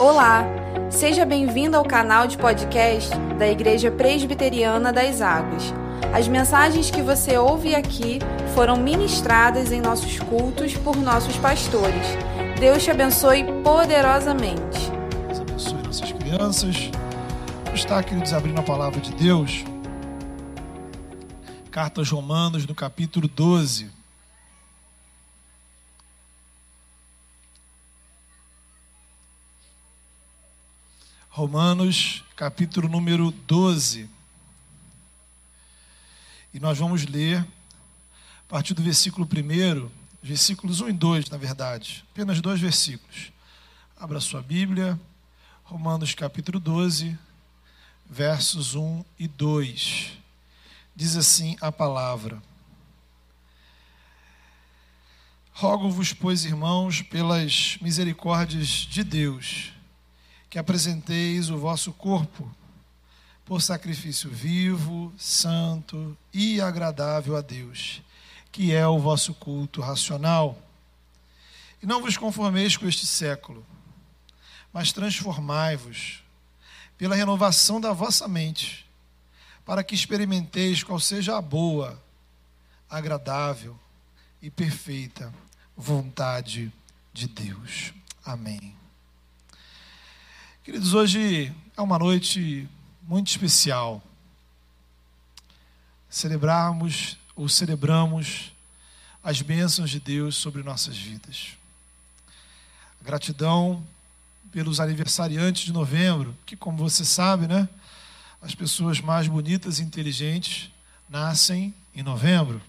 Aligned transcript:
Olá, 0.00 0.46
seja 0.88 1.26
bem-vindo 1.26 1.76
ao 1.76 1.84
canal 1.84 2.26
de 2.26 2.38
podcast 2.38 3.10
da 3.38 3.46
Igreja 3.46 3.90
Presbiteriana 3.90 4.90
das 4.90 5.20
Águas. 5.20 5.74
As 6.10 6.26
mensagens 6.26 6.90
que 6.90 7.02
você 7.02 7.36
ouve 7.36 7.74
aqui 7.74 8.18
foram 8.54 8.78
ministradas 8.78 9.70
em 9.70 9.78
nossos 9.82 10.18
cultos 10.18 10.74
por 10.74 10.96
nossos 10.96 11.36
pastores. 11.36 12.06
Deus 12.58 12.82
te 12.82 12.90
abençoe 12.90 13.44
poderosamente. 13.62 14.90
Deus 15.26 15.40
abençoe 15.40 15.82
nossas 15.82 16.12
crianças. 16.12 16.90
Vamos 17.66 17.80
estar, 17.80 18.02
queridos, 18.02 18.32
a 18.32 18.62
palavra 18.62 19.02
de 19.02 19.12
Deus. 19.12 19.66
Carta 21.70 22.00
aos 22.00 22.10
Romanos, 22.10 22.66
no 22.66 22.74
capítulo 22.74 23.28
12. 23.28 23.99
Romanos, 31.40 32.22
capítulo 32.36 32.86
número 32.86 33.30
12. 33.30 34.06
E 36.52 36.60
nós 36.60 36.76
vamos 36.76 37.06
ler 37.06 37.38
a 37.38 38.46
partir 38.46 38.74
do 38.74 38.82
versículo 38.82 39.26
1, 39.26 39.90
versículos 40.22 40.82
1 40.82 40.90
e 40.90 40.92
2, 40.92 41.30
na 41.30 41.38
verdade, 41.38 42.04
apenas 42.12 42.42
dois 42.42 42.60
versículos. 42.60 43.32
Abra 43.98 44.20
sua 44.20 44.42
Bíblia, 44.42 45.00
Romanos, 45.64 46.14
capítulo 46.14 46.60
12, 46.60 47.18
versos 48.04 48.74
1 48.74 49.02
e 49.18 49.26
2. 49.26 50.12
Diz 50.94 51.16
assim 51.16 51.56
a 51.62 51.72
palavra: 51.72 52.42
Rogo-vos, 55.54 56.12
pois, 56.12 56.44
irmãos, 56.44 57.00
pelas 57.00 57.78
misericórdias 57.80 58.68
de 58.68 59.02
Deus, 59.02 59.72
que 60.50 60.58
apresenteis 60.58 61.48
o 61.48 61.56
vosso 61.56 61.92
corpo 61.92 62.52
por 63.44 63.62
sacrifício 63.62 64.28
vivo, 64.28 65.12
santo 65.16 66.16
e 66.34 66.60
agradável 66.60 67.36
a 67.36 67.40
Deus, 67.40 68.02
que 68.50 68.74
é 68.74 68.86
o 68.86 68.98
vosso 68.98 69.32
culto 69.32 69.80
racional. 69.80 70.60
E 71.80 71.86
não 71.86 72.02
vos 72.02 72.16
conformeis 72.16 72.76
com 72.76 72.86
este 72.86 73.06
século, 73.06 73.64
mas 74.72 74.92
transformai-vos 74.92 76.22
pela 76.98 77.14
renovação 77.14 77.80
da 77.80 77.92
vossa 77.92 78.26
mente, 78.26 78.86
para 79.64 79.84
que 79.84 79.94
experimenteis 79.94 80.82
qual 80.82 80.98
seja 80.98 81.36
a 81.36 81.40
boa, 81.40 82.02
agradável 82.88 83.78
e 84.42 84.50
perfeita 84.50 85.32
vontade 85.76 86.72
de 87.12 87.28
Deus. 87.28 87.94
Amém. 88.24 88.79
Queridos, 90.62 90.92
hoje 90.92 91.50
é 91.74 91.80
uma 91.80 91.98
noite 91.98 92.68
muito 93.08 93.28
especial. 93.28 94.02
Celebrarmos 96.10 97.16
ou 97.34 97.48
celebramos 97.48 98.52
as 99.24 99.40
bênçãos 99.40 99.88
de 99.88 99.98
Deus 99.98 100.36
sobre 100.36 100.62
nossas 100.62 100.98
vidas. 100.98 101.56
Gratidão 103.00 103.82
pelos 104.52 104.80
aniversariantes 104.80 105.62
de 105.62 105.72
novembro, 105.72 106.36
que, 106.44 106.54
como 106.54 106.76
você 106.76 107.06
sabe, 107.06 107.46
né, 107.46 107.66
as 108.42 108.54
pessoas 108.54 109.00
mais 109.00 109.26
bonitas 109.26 109.78
e 109.78 109.82
inteligentes 109.82 110.70
nascem 111.08 111.74
em 111.94 112.02
novembro. 112.02 112.60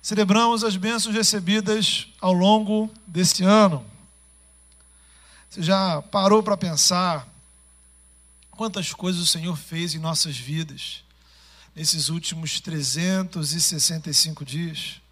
Celebramos 0.00 0.62
as 0.62 0.76
bênçãos 0.76 1.12
recebidas 1.12 2.06
ao 2.20 2.32
longo 2.32 2.88
desse 3.04 3.42
ano. 3.42 3.89
Você 5.50 5.64
já 5.64 6.00
parou 6.00 6.44
para 6.44 6.56
pensar 6.56 7.28
quantas 8.52 8.92
coisas 8.92 9.20
o 9.20 9.26
Senhor 9.26 9.56
fez 9.56 9.96
em 9.96 9.98
nossas 9.98 10.36
vidas 10.36 11.02
nesses 11.74 12.08
últimos 12.08 12.60
365 12.60 14.44
dias? 14.44 15.02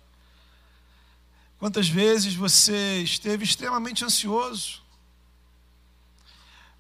Quantas 1.59 1.89
vezes 1.89 2.37
você 2.37 3.03
esteve 3.03 3.43
extremamente 3.43 4.05
ansioso? 4.05 4.81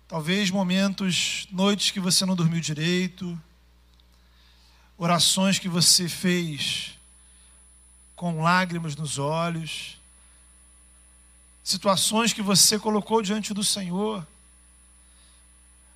Talvez 0.06 0.52
momentos, 0.52 1.48
noites 1.50 1.90
que 1.90 1.98
você 1.98 2.24
não 2.24 2.36
dormiu 2.36 2.60
direito, 2.60 3.36
orações 4.96 5.58
que 5.58 5.68
você 5.68 6.08
fez 6.08 6.96
com 8.14 8.40
lágrimas 8.40 8.94
nos 8.94 9.18
olhos 9.18 9.97
situações 11.68 12.32
que 12.32 12.40
você 12.40 12.78
colocou 12.78 13.20
diante 13.20 13.52
do 13.52 13.62
Senhor, 13.62 14.26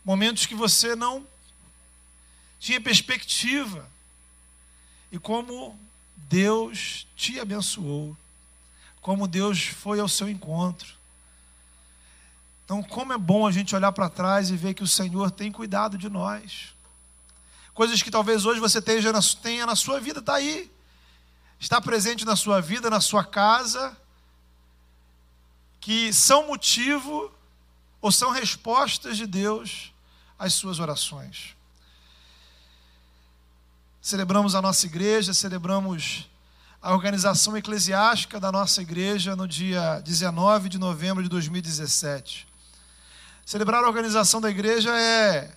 momentos 0.05 0.45
que 0.45 0.55
você 0.55 0.95
não 0.95 1.27
tinha 2.61 2.79
perspectiva, 2.79 3.89
e 5.11 5.19
como 5.19 5.79
Deus 6.15 7.07
te 7.17 7.41
abençoou, 7.41 8.15
como 9.01 9.27
Deus 9.27 9.65
foi 9.65 9.99
ao 9.99 10.09
seu 10.09 10.29
encontro. 10.29 10.93
Então, 12.67 12.83
como 12.83 13.15
é 13.15 13.19
bom 13.19 13.47
a 13.47 13.51
gente 13.51 13.75
olhar 13.75 13.93
para 13.93 14.11
trás 14.11 14.51
e 14.51 14.57
ver 14.59 14.75
que 14.75 14.83
o 14.83 14.87
Senhor 14.87 15.31
tem 15.31 15.51
cuidado 15.51 15.97
de 15.97 16.11
nós. 16.11 16.75
Coisas 17.73 18.03
que 18.03 18.11
talvez 18.11 18.45
hoje 18.45 18.61
você 18.61 18.83
tenha 18.83 19.11
na, 19.67 19.75
sua 19.75 19.99
vida, 19.99 20.21
está 20.21 20.35
aí. 20.35 20.71
Está 21.59 21.81
presente 21.81 22.27
na 22.27 22.37
sua 22.37 22.61
vida, 22.61 22.91
na 22.91 23.01
sua 23.01 23.25
casa, 23.25 23.97
que 25.83 26.13
são 26.13 26.47
motivo 26.47 27.31
ou 28.01 28.13
são 28.13 28.31
respostas 28.31 29.17
de 29.17 29.27
Deus 29.27 29.93
às 30.39 30.55
suas 30.55 30.79
orações. 30.79 31.57
Celebramos 34.01 34.55
a 34.55 34.63
nossa 34.63 34.87
igreja, 34.87 35.35
celebramos 35.35 36.31
a 36.81 36.93
organização 36.93 37.57
eclesiástica 37.57 38.39
da 38.39 38.53
nossa 38.53 38.81
igreja 38.81 39.35
no 39.35 39.47
dia 39.47 40.01
19 40.05 40.69
de 40.69 40.79
novembro 40.79 41.21
de 41.21 41.29
2017. 41.29 42.47
Celebrar 43.45 43.83
a 43.83 43.89
organização 43.89 44.41
da 44.41 44.51
igreja 44.51 44.97
é 44.97 45.53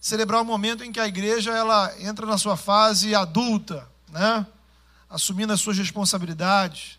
celebrar 0.00 0.42
o 0.42 0.44
momento 0.44 0.82
em 0.82 0.90
que 0.90 0.98
a 0.98 1.06
igreja 1.06 1.52
ela 1.52 1.94
entra 2.00 2.26
na 2.26 2.38
sua 2.38 2.56
fase 2.56 3.14
adulta, 3.14 3.88
né? 4.08 4.44
assumindo 5.08 5.52
as 5.52 5.60
suas 5.60 5.78
responsabilidades, 5.78 6.97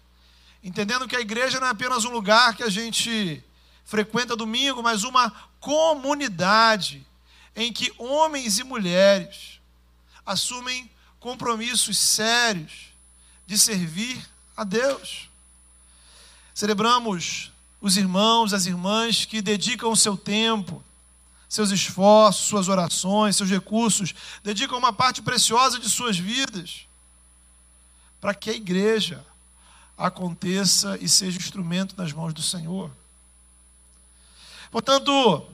entendendo 0.64 1.08
que 1.08 1.16
a 1.16 1.22
igreja 1.22 1.60
não 1.60 1.68
é 1.68 1.72
apenas 1.72 2.06
um 2.06 2.12
lugar 2.12 2.56
que 2.56 2.64
a 2.64 2.70
gente 2.70 3.44
frequenta 3.86 4.36
domingo, 4.36 4.84
mas 4.84 5.04
uma 5.04 5.32
comunidade 5.60 7.06
em 7.56 7.74
que 7.74 7.94
homens 7.98 8.60
e 8.60 8.64
mulheres 8.64 9.60
assumem 10.26 10.90
compromissos 11.20 11.98
sérios 11.98 12.94
de 13.46 13.58
servir 13.58 14.24
a 14.56 14.64
Deus. 14.64 15.30
Celebramos 16.54 17.52
os 17.82 17.98
irmãos, 17.98 18.54
as 18.54 18.66
irmãs 18.66 19.26
que 19.26 19.42
dedicam 19.42 19.92
o 19.92 19.96
seu 19.96 20.16
tempo, 20.16 20.84
seus 21.48 21.72
esforços, 21.72 22.46
suas 22.46 22.68
orações, 22.68 23.36
seus 23.36 23.50
recursos, 23.50 24.14
dedicam 24.44 24.78
uma 24.78 24.94
parte 24.94 25.22
preciosa 25.22 25.80
de 25.80 25.90
suas 25.90 26.18
vidas 26.18 26.86
para 28.22 28.36
que 28.36 28.50
a 28.50 28.54
igreja 28.54 29.26
aconteça 30.00 30.98
e 31.02 31.10
seja 31.10 31.38
instrumento 31.38 31.94
nas 31.98 32.14
mãos 32.14 32.34
do 32.34 32.42
Senhor. 32.42 32.90
Portanto, 34.72 35.46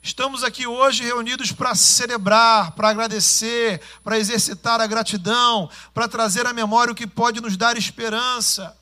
estamos 0.00 0.44
aqui 0.44 0.66
hoje 0.66 1.02
reunidos 1.02 1.50
para 1.50 1.74
celebrar, 1.74 2.72
para 2.72 2.90
agradecer, 2.90 3.82
para 4.04 4.18
exercitar 4.18 4.80
a 4.80 4.86
gratidão, 4.86 5.68
para 5.92 6.06
trazer 6.06 6.46
à 6.46 6.52
memória 6.52 6.92
o 6.92 6.94
que 6.94 7.06
pode 7.06 7.40
nos 7.40 7.56
dar 7.56 7.76
esperança. 7.76 8.76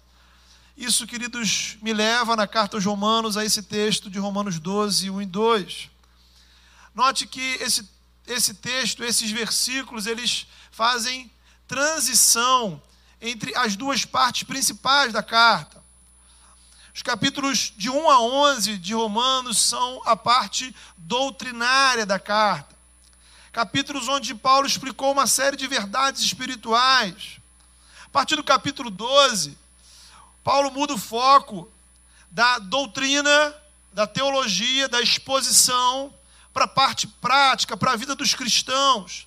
Isso, 0.76 1.06
queridos, 1.06 1.78
me 1.80 1.94
leva 1.94 2.36
na 2.36 2.46
carta 2.46 2.76
aos 2.76 2.84
Romanos 2.84 3.38
a 3.38 3.44
esse 3.44 3.62
texto 3.62 4.10
de 4.10 4.18
Romanos 4.18 4.58
12, 4.58 5.08
1 5.08 5.22
e 5.22 5.26
2. 5.26 5.90
Note 6.94 7.26
que 7.26 7.40
esse, 7.60 7.88
esse 8.26 8.52
texto, 8.52 9.02
esses 9.02 9.30
versículos, 9.30 10.06
eles 10.06 10.46
fazem 10.70 11.30
transição 11.66 12.82
entre 13.28 13.56
as 13.56 13.74
duas 13.74 14.04
partes 14.04 14.44
principais 14.44 15.12
da 15.12 15.22
carta. 15.22 15.82
Os 16.94 17.02
capítulos 17.02 17.72
de 17.76 17.90
1 17.90 18.10
a 18.10 18.20
11 18.20 18.78
de 18.78 18.94
Romanos 18.94 19.58
são 19.58 20.00
a 20.06 20.16
parte 20.16 20.74
doutrinária 20.96 22.06
da 22.06 22.18
carta. 22.18 22.74
Capítulos 23.52 24.08
onde 24.08 24.34
Paulo 24.34 24.66
explicou 24.66 25.12
uma 25.12 25.26
série 25.26 25.56
de 25.56 25.66
verdades 25.66 26.22
espirituais. 26.22 27.38
A 28.04 28.08
partir 28.10 28.36
do 28.36 28.44
capítulo 28.44 28.90
12, 28.90 29.58
Paulo 30.44 30.70
muda 30.70 30.94
o 30.94 30.98
foco 30.98 31.70
da 32.30 32.58
doutrina, 32.58 33.54
da 33.92 34.06
teologia, 34.06 34.88
da 34.88 35.00
exposição 35.00 36.14
para 36.52 36.64
a 36.64 36.68
parte 36.68 37.06
prática, 37.06 37.76
para 37.76 37.92
a 37.92 37.96
vida 37.96 38.14
dos 38.14 38.34
cristãos 38.34 39.26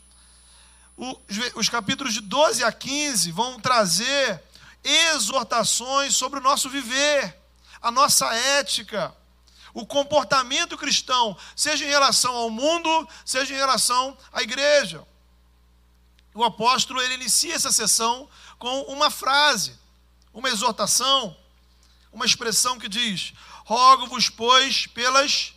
os 1.56 1.70
capítulos 1.70 2.14
de 2.14 2.22
12 2.22 2.64
a 2.64 2.72
15 2.72 3.32
vão 3.32 3.60
trazer 3.60 4.44
exortações 4.84 6.16
sobre 6.16 6.40
o 6.40 6.42
nosso 6.42 6.70
viver, 6.70 7.36
a 7.82 7.90
nossa 7.90 8.34
ética, 8.34 9.16
o 9.74 9.86
comportamento 9.86 10.78
cristão, 10.78 11.38
seja 11.56 11.86
em 11.86 11.90
relação 11.90 12.36
ao 12.36 12.50
mundo, 12.50 13.08
seja 13.24 13.54
em 13.54 13.58
relação 13.58 14.18
à 14.32 14.42
igreja. 14.42 15.08
O 16.34 16.44
apóstolo 16.44 17.02
ele 17.02 17.14
inicia 17.14 17.56
essa 17.56 17.72
sessão 17.72 18.28
com 18.58 18.82
uma 18.84 19.10
frase, 19.10 19.78
uma 20.34 20.50
exortação, 20.50 21.38
uma 22.12 22.26
expressão 22.26 22.78
que 22.78 22.90
diz: 22.90 23.34
Rogo-vos, 23.66 24.30
pois, 24.30 24.86
pelas 24.88 25.54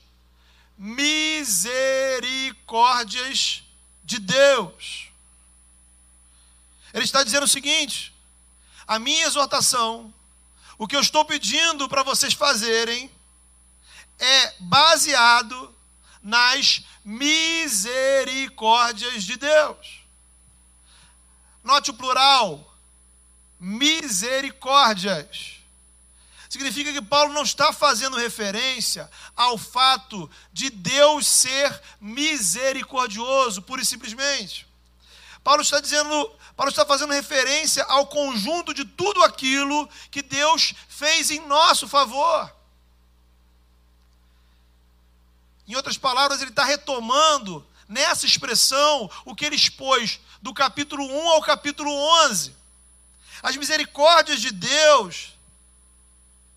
misericórdias 0.79 3.65
de 4.05 4.19
Deus. 4.19 5.12
Ele 6.93 7.05
está 7.05 7.23
dizendo 7.23 7.45
o 7.45 7.49
seguinte: 7.49 8.13
a 8.87 8.99
minha 8.99 9.27
exortação, 9.27 10.13
o 10.79 10.87
que 10.87 10.97
eu 10.97 11.01
estou 11.01 11.25
pedindo 11.25 11.89
para 11.89 12.03
vocês 12.03 12.35
fazerem, 12.35 13.11
é 14.19 14.55
baseado 14.61 15.75
nas 16.23 16.83
misericórdias 17.05 19.25
de 19.25 19.37
Deus. 19.37 20.03
Note 21.65 21.91
o 21.91 21.95
plural, 21.95 22.77
misericórdias. 23.59 25.55
Significa 26.49 26.93
que 26.93 27.01
Paulo 27.01 27.33
não 27.33 27.45
está 27.45 27.73
fazendo 27.73 28.17
referência 28.17 29.09
ao 29.35 29.57
fato 29.57 30.31
de 30.53 30.69
Deus 30.69 31.27
ser 31.27 31.81
misericordioso, 32.01 33.63
pura 33.63 33.81
e 33.81 33.87
simplesmente. 33.87 34.67
Paulo 35.43 35.63
está 35.63 35.81
dizendo, 35.81 36.31
Paulo 36.57 36.71
está 36.71 36.85
fazendo 36.85 37.13
referência 37.13 37.83
ao 37.85 38.07
conjunto 38.07 38.75
de 38.75 38.85
tudo 38.85 39.23
aquilo 39.23 39.89
que 40.11 40.23
Deus 40.23 40.75
fez 40.89 41.31
em 41.31 41.41
nosso 41.47 41.89
favor. 41.89 42.55
Em 45.67 45.75
outras 45.75 45.97
palavras, 45.97 46.41
ele 46.41 46.51
está 46.51 46.65
retomando 46.65 47.67
nessa 47.89 48.27
expressão 48.27 49.11
o 49.25 49.35
que 49.35 49.45
ele 49.45 49.57
expôs 49.57 50.21
do 50.41 50.53
capítulo 50.53 51.05
1 51.05 51.29
ao 51.31 51.43
capítulo 51.43 51.91
11. 52.27 52.55
As 53.43 53.57
misericórdias 53.57 54.41
de 54.41 54.51
Deus 54.51 55.35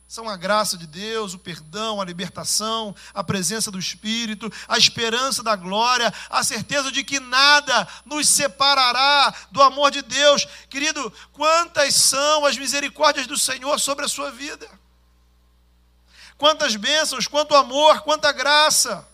são 0.07 0.29
a 0.29 0.37
graça 0.37 0.77
de 0.77 0.85
Deus, 0.85 1.33
o 1.33 1.39
perdão, 1.39 1.99
a 1.99 2.05
libertação, 2.05 2.95
a 3.13 3.23
presença 3.23 3.71
do 3.71 3.79
Espírito, 3.79 4.51
a 4.67 4.77
esperança 4.77 5.41
da 5.41 5.55
glória, 5.55 6.13
a 6.29 6.43
certeza 6.43 6.91
de 6.91 7.03
que 7.03 7.19
nada 7.19 7.87
nos 8.05 8.29
separará 8.29 9.33
do 9.51 9.61
amor 9.63 9.89
de 9.89 10.03
Deus. 10.03 10.47
Querido, 10.69 11.11
quantas 11.33 11.95
são 11.95 12.45
as 12.45 12.55
misericórdias 12.55 13.25
do 13.25 13.37
Senhor 13.37 13.79
sobre 13.79 14.05
a 14.05 14.07
sua 14.07 14.31
vida? 14.31 14.69
Quantas 16.37 16.75
bênçãos, 16.75 17.27
quanto 17.27 17.55
amor, 17.55 18.01
quanta 18.01 18.31
graça. 18.31 19.07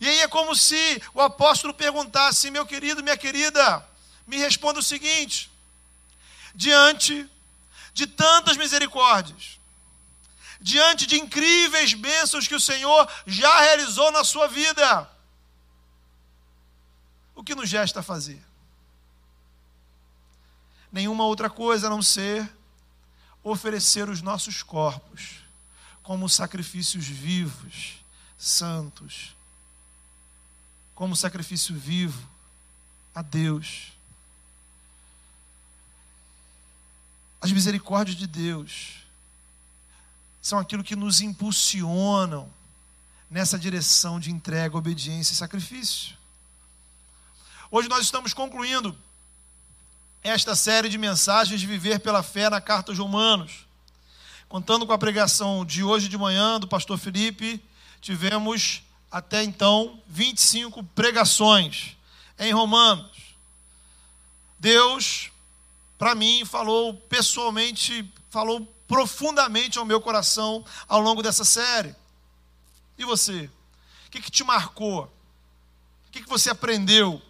E 0.00 0.08
aí 0.08 0.20
é 0.20 0.28
como 0.28 0.54
se 0.54 1.02
o 1.12 1.20
apóstolo 1.20 1.74
perguntasse: 1.74 2.50
meu 2.50 2.64
querido, 2.64 3.02
minha 3.02 3.16
querida, 3.16 3.84
me 4.26 4.36
responda 4.36 4.78
o 4.78 4.82
seguinte: 4.82 5.50
diante 6.54 7.28
de 7.92 8.06
tantas 8.06 8.56
misericórdias, 8.56 9.58
diante 10.64 11.06
de 11.06 11.16
incríveis 11.20 11.92
bênçãos 11.92 12.48
que 12.48 12.54
o 12.54 12.60
Senhor 12.60 13.06
já 13.26 13.60
realizou 13.60 14.10
na 14.10 14.24
sua 14.24 14.48
vida, 14.48 15.10
o 17.34 17.44
que 17.44 17.54
nos 17.54 17.70
resta 17.70 18.02
fazer? 18.02 18.42
Nenhuma 20.90 21.26
outra 21.26 21.50
coisa 21.50 21.86
a 21.86 21.90
não 21.90 22.00
ser 22.00 22.50
oferecer 23.42 24.08
os 24.08 24.22
nossos 24.22 24.62
corpos 24.62 25.44
como 26.02 26.30
sacrifícios 26.30 27.04
vivos, 27.04 28.02
santos, 28.38 29.36
como 30.94 31.14
sacrifício 31.14 31.78
vivo 31.78 32.26
a 33.14 33.20
Deus. 33.20 33.92
As 37.38 37.52
misericórdias 37.52 38.16
de 38.16 38.26
Deus 38.26 39.03
são 40.44 40.58
aquilo 40.58 40.84
que 40.84 40.94
nos 40.94 41.22
impulsionam 41.22 42.52
nessa 43.30 43.58
direção 43.58 44.20
de 44.20 44.30
entrega, 44.30 44.76
obediência 44.76 45.32
e 45.32 45.36
sacrifício. 45.36 46.18
Hoje 47.70 47.88
nós 47.88 48.02
estamos 48.04 48.34
concluindo 48.34 48.94
esta 50.22 50.54
série 50.54 50.90
de 50.90 50.98
mensagens 50.98 51.58
de 51.58 51.66
viver 51.66 51.98
pela 52.00 52.22
fé 52.22 52.50
na 52.50 52.60
carta 52.60 52.92
aos 52.92 52.98
Romanos. 52.98 53.66
Contando 54.46 54.86
com 54.86 54.92
a 54.92 54.98
pregação 54.98 55.64
de 55.64 55.82
hoje 55.82 56.10
de 56.10 56.18
manhã 56.18 56.60
do 56.60 56.68
pastor 56.68 56.98
Felipe, 56.98 57.58
tivemos 58.02 58.82
até 59.10 59.42
então 59.42 59.98
25 60.06 60.84
pregações 60.94 61.96
em 62.38 62.52
Romanos. 62.52 63.34
Deus, 64.58 65.30
para 65.96 66.14
mim, 66.14 66.44
falou 66.44 66.92
pessoalmente, 66.92 68.12
falou 68.28 68.73
profundamente 68.86 69.78
ao 69.78 69.84
meu 69.84 70.00
coração 70.00 70.64
ao 70.88 71.00
longo 71.00 71.22
dessa 71.22 71.44
série. 71.44 71.94
E 72.98 73.04
você? 73.04 73.50
O 74.06 74.10
que, 74.10 74.20
que 74.20 74.30
te 74.30 74.44
marcou? 74.44 75.04
O 76.08 76.10
que, 76.10 76.22
que 76.22 76.28
você 76.28 76.50
aprendeu? 76.50 77.20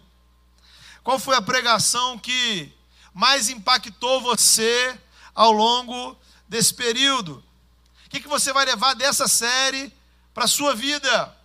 Qual 1.03 1.19
foi 1.19 1.35
a 1.35 1.41
pregação 1.41 2.17
que 2.17 2.71
mais 3.13 3.49
impactou 3.49 4.21
você 4.21 4.99
ao 5.33 5.51
longo 5.51 6.17
desse 6.47 6.73
período? 6.73 7.43
O 8.05 8.09
que, 8.09 8.19
que 8.19 8.27
você 8.27 8.53
vai 8.53 8.65
levar 8.65 8.93
dessa 8.93 9.27
série 9.27 9.91
para 10.33 10.45
a 10.45 10.47
sua 10.47 10.75
vida? 10.75 11.35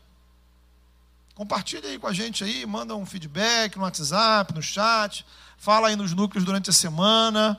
Compartilha 1.34 1.88
aí 1.88 1.98
com 1.98 2.06
a 2.06 2.12
gente 2.12 2.44
aí, 2.44 2.66
manda 2.66 2.94
um 2.94 3.06
feedback 3.06 3.76
no 3.76 3.84
WhatsApp, 3.84 4.52
no 4.52 4.62
chat, 4.62 5.24
fala 5.56 5.88
aí 5.88 5.96
nos 5.96 6.12
núcleos 6.12 6.44
durante 6.44 6.68
a 6.68 6.72
semana. 6.72 7.58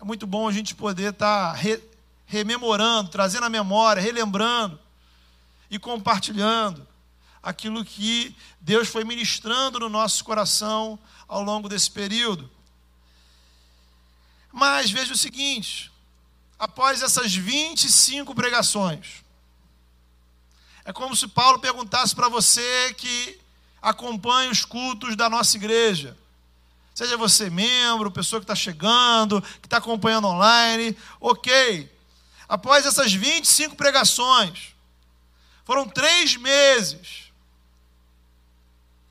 É 0.00 0.04
muito 0.04 0.26
bom 0.26 0.48
a 0.48 0.52
gente 0.52 0.74
poder 0.74 1.12
estar 1.12 1.50
tá 1.50 1.52
re, 1.52 1.78
rememorando, 2.24 3.10
trazendo 3.10 3.44
a 3.44 3.50
memória, 3.50 4.00
relembrando 4.00 4.80
e 5.70 5.78
compartilhando 5.78 6.88
aquilo 7.42 7.84
que 7.84 8.34
Deus 8.60 8.88
foi 8.88 9.04
ministrando 9.04 9.78
no 9.78 9.90
nosso 9.90 10.24
coração 10.24 10.98
ao 11.28 11.42
longo 11.42 11.68
desse 11.68 11.90
período. 11.90 12.50
Mas 14.50 14.90
veja 14.90 15.12
o 15.12 15.18
seguinte: 15.18 15.92
após 16.58 17.02
essas 17.02 17.34
25 17.34 18.34
pregações, 18.34 19.22
é 20.82 20.94
como 20.94 21.14
se 21.14 21.28
Paulo 21.28 21.58
perguntasse 21.58 22.14
para 22.14 22.28
você 22.30 22.94
que 22.94 23.38
acompanha 23.82 24.50
os 24.50 24.64
cultos 24.64 25.14
da 25.14 25.28
nossa 25.28 25.58
igreja: 25.58 26.16
Seja 27.00 27.16
você 27.16 27.48
membro, 27.48 28.10
pessoa 28.10 28.40
que 28.40 28.44
está 28.44 28.54
chegando, 28.54 29.40
que 29.40 29.66
está 29.66 29.78
acompanhando 29.78 30.28
online, 30.28 30.94
ok. 31.18 31.90
Após 32.46 32.84
essas 32.84 33.10
25 33.10 33.74
pregações, 33.74 34.74
foram 35.64 35.88
três 35.88 36.36
meses. 36.36 37.32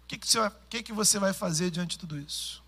O 0.03 0.07
que, 0.07 0.19
que, 0.19 0.27
você, 0.27 0.51
que, 0.69 0.83
que 0.83 0.93
você 0.93 1.17
vai 1.17 1.33
fazer 1.33 1.71
diante 1.71 1.93
de 1.93 1.97
tudo 1.97 2.19
isso? 2.19 2.61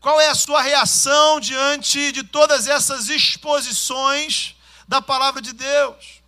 Qual 0.00 0.18
é 0.18 0.30
a 0.30 0.34
sua 0.34 0.62
reação 0.62 1.38
diante 1.38 2.10
de 2.10 2.22
todas 2.24 2.66
essas 2.66 3.10
exposições 3.10 4.56
da 4.88 5.02
palavra 5.02 5.42
de 5.42 5.52
Deus? 5.52 6.22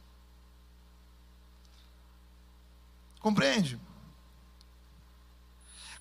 Compreende? 3.19 3.86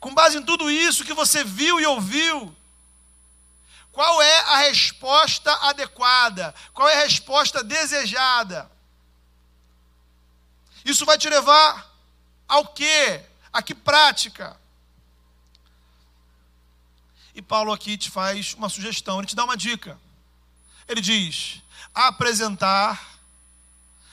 Com 0.05 0.13
base 0.13 0.37
em 0.37 0.43
tudo 0.43 0.69
isso 0.69 1.03
que 1.03 1.15
você 1.15 1.43
viu 1.43 1.79
e 1.79 1.85
ouviu, 1.87 2.55
qual 3.91 4.21
é 4.21 4.39
a 4.41 4.57
resposta 4.57 5.51
adequada? 5.67 6.53
Qual 6.75 6.87
é 6.87 6.97
a 6.99 7.03
resposta 7.05 7.63
desejada? 7.63 8.69
Isso 10.85 11.07
vai 11.07 11.17
te 11.17 11.27
levar 11.27 11.91
ao 12.47 12.67
quê? 12.67 13.25
A 13.51 13.63
que 13.63 13.73
prática? 13.73 14.55
E 17.33 17.41
Paulo 17.41 17.73
aqui 17.73 17.97
te 17.97 18.11
faz 18.11 18.53
uma 18.53 18.69
sugestão, 18.69 19.17
ele 19.17 19.27
te 19.27 19.35
dá 19.35 19.43
uma 19.43 19.57
dica. 19.57 19.99
Ele 20.87 21.01
diz: 21.01 21.63
apresentar 21.95 23.17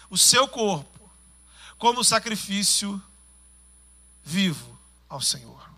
o 0.09 0.17
seu 0.17 0.49
corpo 0.49 1.13
como 1.77 2.03
sacrifício 2.03 2.99
vivo 4.25 4.81
ao 5.07 5.21
Senhor 5.21 5.72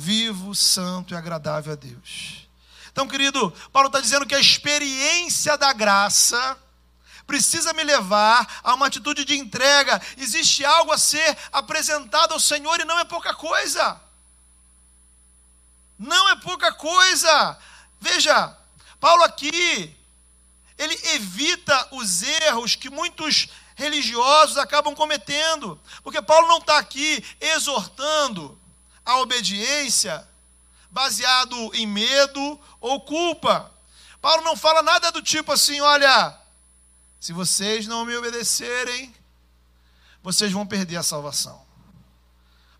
vivo, 0.00 0.54
santo 0.54 1.12
e 1.12 1.16
agradável 1.16 1.74
a 1.74 1.76
Deus. 1.76 2.48
Então, 2.90 3.06
querido, 3.06 3.50
Paulo 3.70 3.88
está 3.88 4.00
dizendo 4.00 4.26
que 4.26 4.34
a 4.34 4.40
experiência 4.40 5.58
da 5.58 5.72
graça 5.74 6.58
precisa 7.26 7.72
me 7.74 7.84
levar 7.84 8.60
a 8.64 8.74
uma 8.74 8.86
atitude 8.86 9.24
de 9.24 9.36
entrega. 9.36 10.00
Existe 10.16 10.64
algo 10.64 10.90
a 10.90 10.98
ser 10.98 11.36
apresentado 11.52 12.32
ao 12.32 12.40
Senhor 12.40 12.80
e 12.80 12.84
não 12.84 12.98
é 12.98 13.04
pouca 13.04 13.34
coisa. 13.34 14.00
Não 15.98 16.30
é 16.30 16.36
pouca 16.36 16.72
coisa. 16.72 17.58
Veja, 18.00 18.56
Paulo 18.98 19.22
aqui, 19.22 19.94
ele 20.78 20.98
evita 21.14 21.88
os 21.92 22.22
erros 22.22 22.74
que 22.74 22.88
muitos 22.88 23.48
religiosos 23.76 24.56
acabam 24.56 24.94
cometendo. 24.94 25.78
Porque 26.02 26.22
Paulo 26.22 26.48
não 26.48 26.58
está 26.58 26.78
aqui 26.78 27.22
exortando 27.38 28.59
a 29.04 29.18
obediência 29.18 30.26
baseado 30.90 31.74
em 31.74 31.86
medo 31.86 32.60
ou 32.80 33.00
culpa. 33.00 33.70
Paulo 34.20 34.42
não 34.42 34.56
fala 34.56 34.82
nada 34.82 35.10
do 35.12 35.22
tipo 35.22 35.52
assim: 35.52 35.80
olha, 35.80 36.38
se 37.18 37.32
vocês 37.32 37.86
não 37.86 38.04
me 38.04 38.16
obedecerem, 38.16 39.14
vocês 40.22 40.52
vão 40.52 40.66
perder 40.66 40.96
a 40.96 41.02
salvação. 41.02 41.60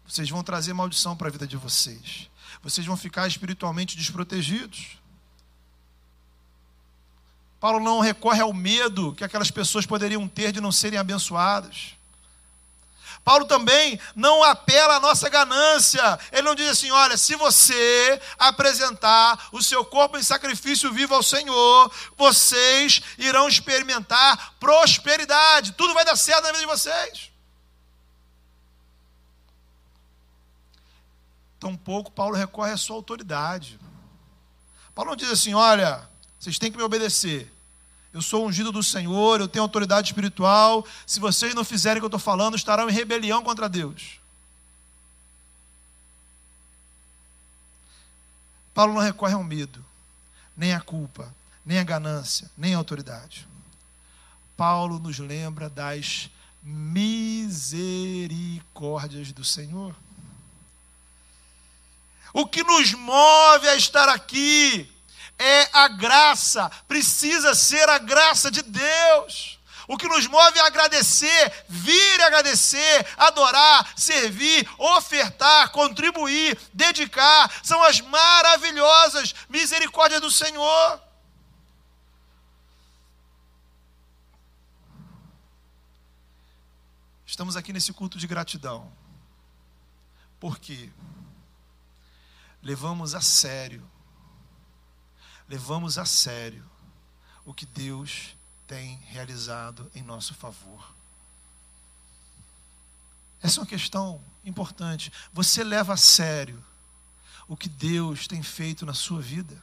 Vocês 0.06 0.28
vão 0.28 0.42
trazer 0.42 0.72
maldição 0.72 1.16
para 1.16 1.28
a 1.28 1.30
vida 1.30 1.46
de 1.46 1.56
vocês. 1.56 2.28
Vocês 2.62 2.86
vão 2.86 2.96
ficar 2.96 3.26
espiritualmente 3.28 3.96
desprotegidos. 3.96 4.98
Paulo 7.60 7.78
não 7.78 8.00
recorre 8.00 8.40
ao 8.40 8.52
medo 8.52 9.14
que 9.14 9.22
aquelas 9.22 9.50
pessoas 9.50 9.86
poderiam 9.86 10.26
ter 10.26 10.50
de 10.50 10.60
não 10.60 10.72
serem 10.72 10.98
abençoadas. 10.98 11.94
Paulo 13.24 13.44
também 13.44 14.00
não 14.16 14.42
apela 14.42 14.96
à 14.96 15.00
nossa 15.00 15.28
ganância. 15.28 16.18
Ele 16.32 16.42
não 16.42 16.54
diz 16.54 16.68
assim: 16.68 16.90
olha, 16.90 17.16
se 17.16 17.36
você 17.36 18.20
apresentar 18.38 19.48
o 19.52 19.62
seu 19.62 19.84
corpo 19.84 20.16
em 20.16 20.22
sacrifício 20.22 20.92
vivo 20.92 21.14
ao 21.14 21.22
Senhor, 21.22 21.92
vocês 22.16 23.02
irão 23.18 23.46
experimentar 23.48 24.54
prosperidade. 24.58 25.72
Tudo 25.72 25.94
vai 25.94 26.04
dar 26.04 26.16
certo 26.16 26.42
na 26.42 26.52
vida 26.52 26.60
de 26.60 26.66
vocês. 26.66 27.30
Tampouco 31.58 32.10
Paulo 32.10 32.34
recorre 32.34 32.72
à 32.72 32.76
sua 32.78 32.96
autoridade. 32.96 33.78
Paulo 34.94 35.10
não 35.10 35.16
diz 35.16 35.30
assim: 35.30 35.52
olha, 35.52 36.08
vocês 36.38 36.58
têm 36.58 36.72
que 36.72 36.78
me 36.78 36.82
obedecer. 36.82 37.52
Eu 38.12 38.20
sou 38.20 38.44
ungido 38.46 38.72
do 38.72 38.82
Senhor, 38.82 39.40
eu 39.40 39.46
tenho 39.46 39.62
autoridade 39.62 40.08
espiritual. 40.08 40.84
Se 41.06 41.20
vocês 41.20 41.54
não 41.54 41.62
fizerem 41.64 41.98
o 41.98 42.00
que 42.00 42.06
eu 42.06 42.08
estou 42.08 42.18
falando, 42.18 42.56
estarão 42.56 42.88
em 42.88 42.92
rebelião 42.92 43.40
contra 43.42 43.68
Deus. 43.68 44.18
Paulo 48.74 48.94
não 48.94 49.00
recorre 49.00 49.34
ao 49.34 49.44
medo, 49.44 49.84
nem 50.56 50.72
à 50.72 50.80
culpa, 50.80 51.32
nem 51.64 51.78
à 51.78 51.84
ganância, 51.84 52.50
nem 52.56 52.74
à 52.74 52.78
autoridade. 52.78 53.46
Paulo 54.56 54.98
nos 54.98 55.18
lembra 55.18 55.70
das 55.70 56.28
misericórdias 56.62 59.32
do 59.32 59.44
Senhor. 59.44 59.94
O 62.32 62.46
que 62.46 62.62
nos 62.62 62.92
move 62.92 63.68
a 63.68 63.74
estar 63.76 64.08
aqui 64.08 64.88
é 65.40 65.70
a 65.72 65.88
graça, 65.88 66.70
precisa 66.86 67.54
ser 67.54 67.88
a 67.88 67.98
graça 67.98 68.50
de 68.50 68.60
Deus. 68.60 69.58
O 69.88 69.96
que 69.96 70.06
nos 70.06 70.26
move 70.26 70.60
a 70.60 70.66
agradecer, 70.66 71.64
vir 71.66 72.22
agradecer, 72.22 73.06
adorar, 73.16 73.92
servir, 73.96 74.68
ofertar, 74.78 75.72
contribuir, 75.72 76.56
dedicar, 76.72 77.50
são 77.64 77.82
as 77.82 78.00
maravilhosas 78.02 79.34
misericórdias 79.48 80.20
do 80.20 80.30
Senhor. 80.30 81.00
Estamos 87.26 87.56
aqui 87.56 87.72
nesse 87.72 87.92
culto 87.92 88.18
de 88.18 88.26
gratidão. 88.26 88.92
Porque 90.38 90.90
levamos 92.62 93.14
a 93.14 93.20
sério 93.20 93.89
levamos 95.50 95.98
a 95.98 96.04
sério 96.04 96.64
o 97.44 97.52
que 97.52 97.66
Deus 97.66 98.36
tem 98.68 98.94
realizado 99.08 99.90
em 99.96 100.00
nosso 100.00 100.32
favor. 100.32 100.94
Essa 103.42 103.58
é 103.58 103.60
uma 103.62 103.66
questão 103.66 104.22
importante. 104.44 105.12
Você 105.32 105.64
leva 105.64 105.94
a 105.94 105.96
sério 105.96 106.64
o 107.48 107.56
que 107.56 107.68
Deus 107.68 108.28
tem 108.28 108.44
feito 108.44 108.86
na 108.86 108.94
sua 108.94 109.20
vida? 109.20 109.60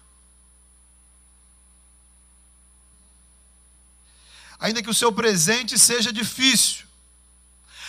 Ainda 4.59 4.83
que 4.83 4.89
o 4.89 4.93
seu 4.93 5.13
presente 5.13 5.79
seja 5.79 6.11
difícil, 6.11 6.85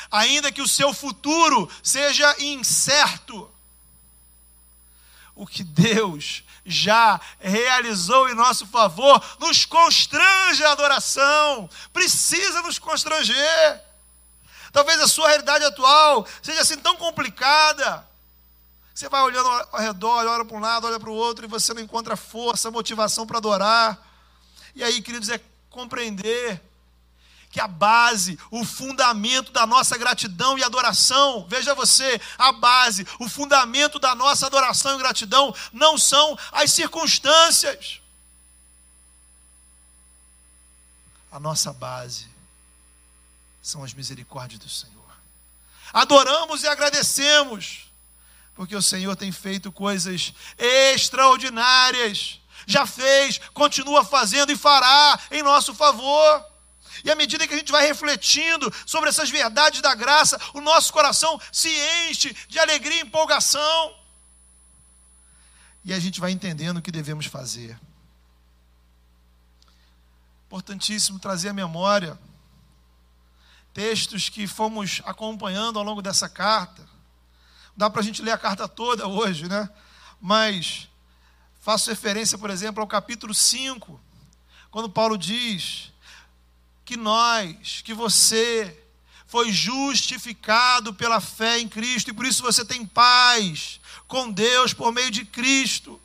ainda 0.08 0.52
que 0.52 0.62
o 0.62 0.68
seu 0.68 0.94
futuro 0.94 1.68
seja 1.82 2.40
incerto, 2.40 3.50
o 5.38 5.46
que 5.46 5.62
Deus 5.62 6.42
já 6.66 7.18
realizou 7.38 8.28
em 8.28 8.34
nosso 8.34 8.66
favor, 8.66 9.24
nos 9.38 9.64
constrange 9.64 10.64
a 10.64 10.72
adoração, 10.72 11.70
precisa 11.92 12.60
nos 12.62 12.76
constranger. 12.76 13.80
Talvez 14.72 15.00
a 15.00 15.06
sua 15.06 15.28
realidade 15.28 15.64
atual 15.64 16.26
seja 16.42 16.60
assim 16.60 16.76
tão 16.76 16.96
complicada. 16.96 18.04
Você 18.92 19.08
vai 19.08 19.22
olhando 19.22 19.48
ao 19.48 19.80
redor, 19.80 20.26
olha 20.26 20.44
para 20.44 20.56
um 20.56 20.60
lado, 20.60 20.88
olha 20.88 20.98
para 20.98 21.08
o 21.08 21.14
outro, 21.14 21.44
e 21.44 21.48
você 21.48 21.72
não 21.72 21.80
encontra 21.80 22.16
força, 22.16 22.68
motivação 22.68 23.24
para 23.24 23.38
adorar. 23.38 23.96
E 24.74 24.82
aí, 24.82 25.00
queridos, 25.00 25.28
é 25.28 25.40
compreender 25.70 26.60
que 27.58 27.60
a 27.60 27.66
base, 27.66 28.38
o 28.52 28.64
fundamento 28.64 29.50
da 29.50 29.66
nossa 29.66 29.98
gratidão 29.98 30.56
e 30.56 30.62
adoração, 30.62 31.44
veja 31.48 31.74
você, 31.74 32.20
a 32.38 32.52
base, 32.52 33.04
o 33.18 33.28
fundamento 33.28 33.98
da 33.98 34.14
nossa 34.14 34.46
adoração 34.46 34.94
e 34.94 34.98
gratidão 34.98 35.52
não 35.72 35.98
são 35.98 36.38
as 36.52 36.70
circunstâncias. 36.70 38.00
A 41.32 41.40
nossa 41.40 41.72
base 41.72 42.28
são 43.60 43.82
as 43.82 43.92
misericórdias 43.92 44.60
do 44.60 44.68
Senhor. 44.68 44.94
Adoramos 45.92 46.62
e 46.62 46.68
agradecemos, 46.68 47.90
porque 48.54 48.76
o 48.76 48.82
Senhor 48.82 49.16
tem 49.16 49.32
feito 49.32 49.72
coisas 49.72 50.32
extraordinárias, 50.56 52.40
já 52.68 52.86
fez, 52.86 53.40
continua 53.52 54.04
fazendo 54.04 54.52
e 54.52 54.56
fará 54.56 55.18
em 55.32 55.42
nosso 55.42 55.74
favor. 55.74 56.47
E 57.04 57.10
à 57.10 57.14
medida 57.14 57.46
que 57.46 57.54
a 57.54 57.56
gente 57.58 57.72
vai 57.72 57.86
refletindo 57.86 58.72
sobre 58.86 59.08
essas 59.10 59.30
verdades 59.30 59.80
da 59.80 59.94
graça, 59.94 60.40
o 60.54 60.60
nosso 60.60 60.92
coração 60.92 61.40
se 61.52 61.68
enche 62.08 62.34
de 62.48 62.58
alegria 62.58 62.98
e 62.98 63.02
empolgação. 63.02 63.94
E 65.84 65.92
a 65.92 65.98
gente 65.98 66.20
vai 66.20 66.30
entendendo 66.30 66.78
o 66.78 66.82
que 66.82 66.90
devemos 66.90 67.26
fazer. 67.26 67.78
Importantíssimo 70.46 71.18
trazer 71.18 71.50
à 71.50 71.52
memória 71.52 72.18
textos 73.72 74.28
que 74.28 74.46
fomos 74.46 75.00
acompanhando 75.04 75.78
ao 75.78 75.84
longo 75.84 76.02
dessa 76.02 76.28
carta. 76.28 76.84
Dá 77.76 77.88
para 77.88 78.00
a 78.00 78.04
gente 78.04 78.20
ler 78.22 78.32
a 78.32 78.38
carta 78.38 78.66
toda 78.66 79.06
hoje, 79.06 79.48
né? 79.48 79.70
Mas 80.20 80.88
faço 81.60 81.90
referência, 81.90 82.36
por 82.36 82.50
exemplo, 82.50 82.80
ao 82.80 82.88
capítulo 82.88 83.32
5, 83.32 84.00
quando 84.70 84.90
Paulo 84.90 85.16
diz 85.16 85.92
que 86.88 86.96
nós, 86.96 87.82
que 87.84 87.92
você, 87.92 88.74
foi 89.26 89.52
justificado 89.52 90.94
pela 90.94 91.20
fé 91.20 91.58
em 91.58 91.68
Cristo 91.68 92.08
e 92.08 92.14
por 92.14 92.24
isso 92.24 92.42
você 92.42 92.64
tem 92.64 92.86
paz 92.86 93.78
com 94.06 94.30
Deus 94.30 94.72
por 94.72 94.90
meio 94.90 95.10
de 95.10 95.22
Cristo. 95.26 96.00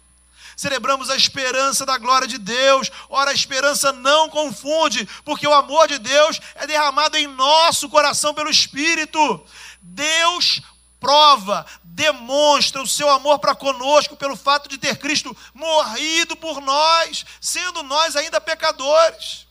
Celebramos 0.58 1.10
a 1.10 1.16
esperança 1.16 1.86
da 1.86 1.98
glória 1.98 2.28
de 2.28 2.38
Deus. 2.38 2.92
Ora, 3.08 3.32
a 3.32 3.34
esperança 3.34 3.94
não 3.94 4.28
confunde, 4.28 5.08
porque 5.24 5.48
o 5.48 5.54
amor 5.54 5.88
de 5.88 5.98
Deus 6.00 6.42
é 6.56 6.68
derramado 6.68 7.16
em 7.16 7.28
nosso 7.28 7.88
coração 7.88 8.34
pelo 8.34 8.50
Espírito. 8.50 9.42
Deus 9.82 10.62
prova, 11.00 11.66
demonstra 11.82 12.82
o 12.82 12.88
seu 12.88 13.10
amor 13.10 13.40
para 13.40 13.56
conosco 13.56 14.18
pelo 14.18 14.36
fato 14.36 14.68
de 14.68 14.78
ter 14.78 14.98
Cristo 14.98 15.34
morrido 15.54 16.36
por 16.36 16.60
nós, 16.60 17.26
sendo 17.40 17.84
nós 17.84 18.18
ainda 18.18 18.42
pecadores. 18.42 19.48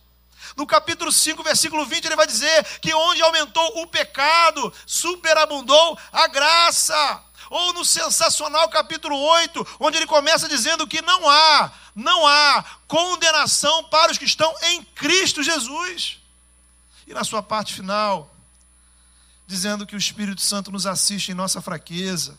No 0.57 0.67
capítulo 0.67 1.11
5, 1.11 1.43
versículo 1.43 1.87
20, 1.87 2.05
ele 2.05 2.17
vai 2.17 2.27
dizer 2.27 2.65
que 2.81 2.95
onde 2.95 3.23
aumentou 3.23 3.83
o 3.83 3.87
pecado, 3.87 4.73
superabundou 4.87 5.99
a 6.13 6.27
graça. 6.27 7.23
Ou 7.51 7.73
no 7.75 7.85
sensacional 7.85 8.69
capítulo 8.69 9.17
8, 9.17 9.77
onde 9.81 9.99
ele 9.99 10.07
começa 10.07 10.49
dizendo 10.49 10.87
que 10.87 11.03
não 11.03 11.29
há, 11.29 11.73
não 11.95 12.27
há 12.27 12.65
condenação 12.89 13.85
para 13.85 14.11
os 14.11 14.19
que 14.19 14.25
estão 14.25 14.55
em 14.63 14.83
Cristo 14.83 15.43
Jesus. 15.43 16.19
E 17.07 17.13
na 17.13 17.25
sua 17.25 17.43
parte 17.43 17.75
final, 17.75 18.35
dizendo 19.47 19.87
que 19.87 19.95
o 19.95 19.99
Espírito 19.99 20.41
Santo 20.41 20.73
nos 20.73 20.87
assiste 20.87 21.31
em 21.31 21.35
nossa 21.35 21.61
fraqueza, 21.61 22.39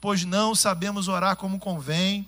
pois 0.00 0.24
não 0.24 0.54
sabemos 0.54 1.08
orar 1.08 1.36
como 1.36 1.58
convém 1.58 2.26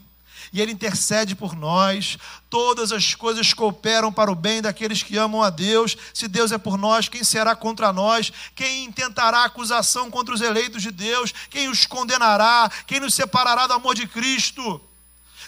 e 0.53 0.61
Ele 0.61 0.73
intercede 0.73 1.35
por 1.35 1.55
nós. 1.55 2.19
Todas 2.51 2.93
as 2.93 3.15
coisas 3.15 3.53
cooperam 3.53 4.13
para 4.13 4.31
o 4.31 4.35
bem 4.35 4.63
daqueles 4.63 5.03
que 5.03 5.17
amam 5.17 5.43
a 5.43 5.51
Deus. 5.51 5.97
Se 6.15 6.29
Deus 6.29 6.53
é 6.53 6.59
por 6.59 6.79
nós, 6.79 7.09
quem 7.09 7.23
será 7.23 7.55
contra 7.55 7.93
nós? 7.93 8.33
Quem 8.55 8.85
intentará 8.85 9.45
acusação 9.45 10.11
contra 10.11 10.35
os 10.35 10.41
eleitos 10.41 10.83
de 10.83 10.91
Deus? 10.91 11.33
Quem 11.51 11.69
os 11.69 11.87
condenará? 11.87 12.71
Quem 12.87 13.01
nos 13.01 13.15
separará 13.15 13.67
do 13.67 13.75
amor 13.75 13.95
de 13.95 14.07
Cristo? 14.07 14.81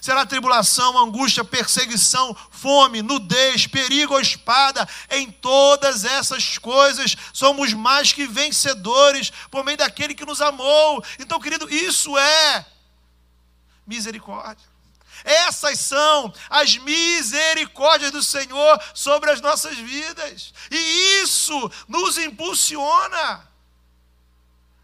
Será 0.01 0.25
tribulação, 0.25 0.99
angústia, 0.99 1.45
perseguição, 1.45 2.35
fome, 2.51 3.03
nudez, 3.03 3.67
perigo 3.67 4.15
ou 4.15 4.21
espada. 4.21 4.89
Em 5.11 5.31
todas 5.31 6.05
essas 6.05 6.57
coisas 6.57 7.17
somos 7.33 7.75
mais 7.75 8.13
que 8.13 8.27
vencedores 8.27 9.31
por 9.51 9.63
meio 9.63 9.77
daquele 9.77 10.15
que 10.15 10.25
nos 10.25 10.41
amou. 10.41 11.05
Então, 11.19 11.39
querido, 11.39 11.69
isso 11.73 12.17
é 12.17 12.65
misericórdia. 13.87 14.70
Essas 15.25 15.79
são 15.79 16.33
as 16.49 16.77
misericórdias 16.77 18.13
do 18.13 18.23
Senhor 18.23 18.81
sobre 18.95 19.31
as 19.31 19.41
nossas 19.41 19.77
vidas. 19.77 20.53
E 20.71 21.23
isso 21.23 21.71
nos 21.89 22.19
impulsiona 22.19 23.49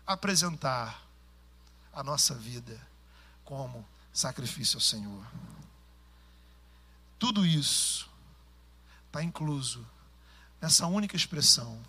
a 0.07 0.13
apresentar 0.13 1.03
a 1.93 2.03
nossa 2.03 2.35
vida 2.35 2.81
como 3.45 3.87
sacrifício 4.13 4.77
ao 4.77 4.81
Senhor. 4.83 5.27
Tudo 7.19 7.47
isso 7.47 8.09
está 9.07 9.23
incluso 9.23 9.87
nessa 10.61 10.87
única 10.87 11.17
expressão: 11.17 11.83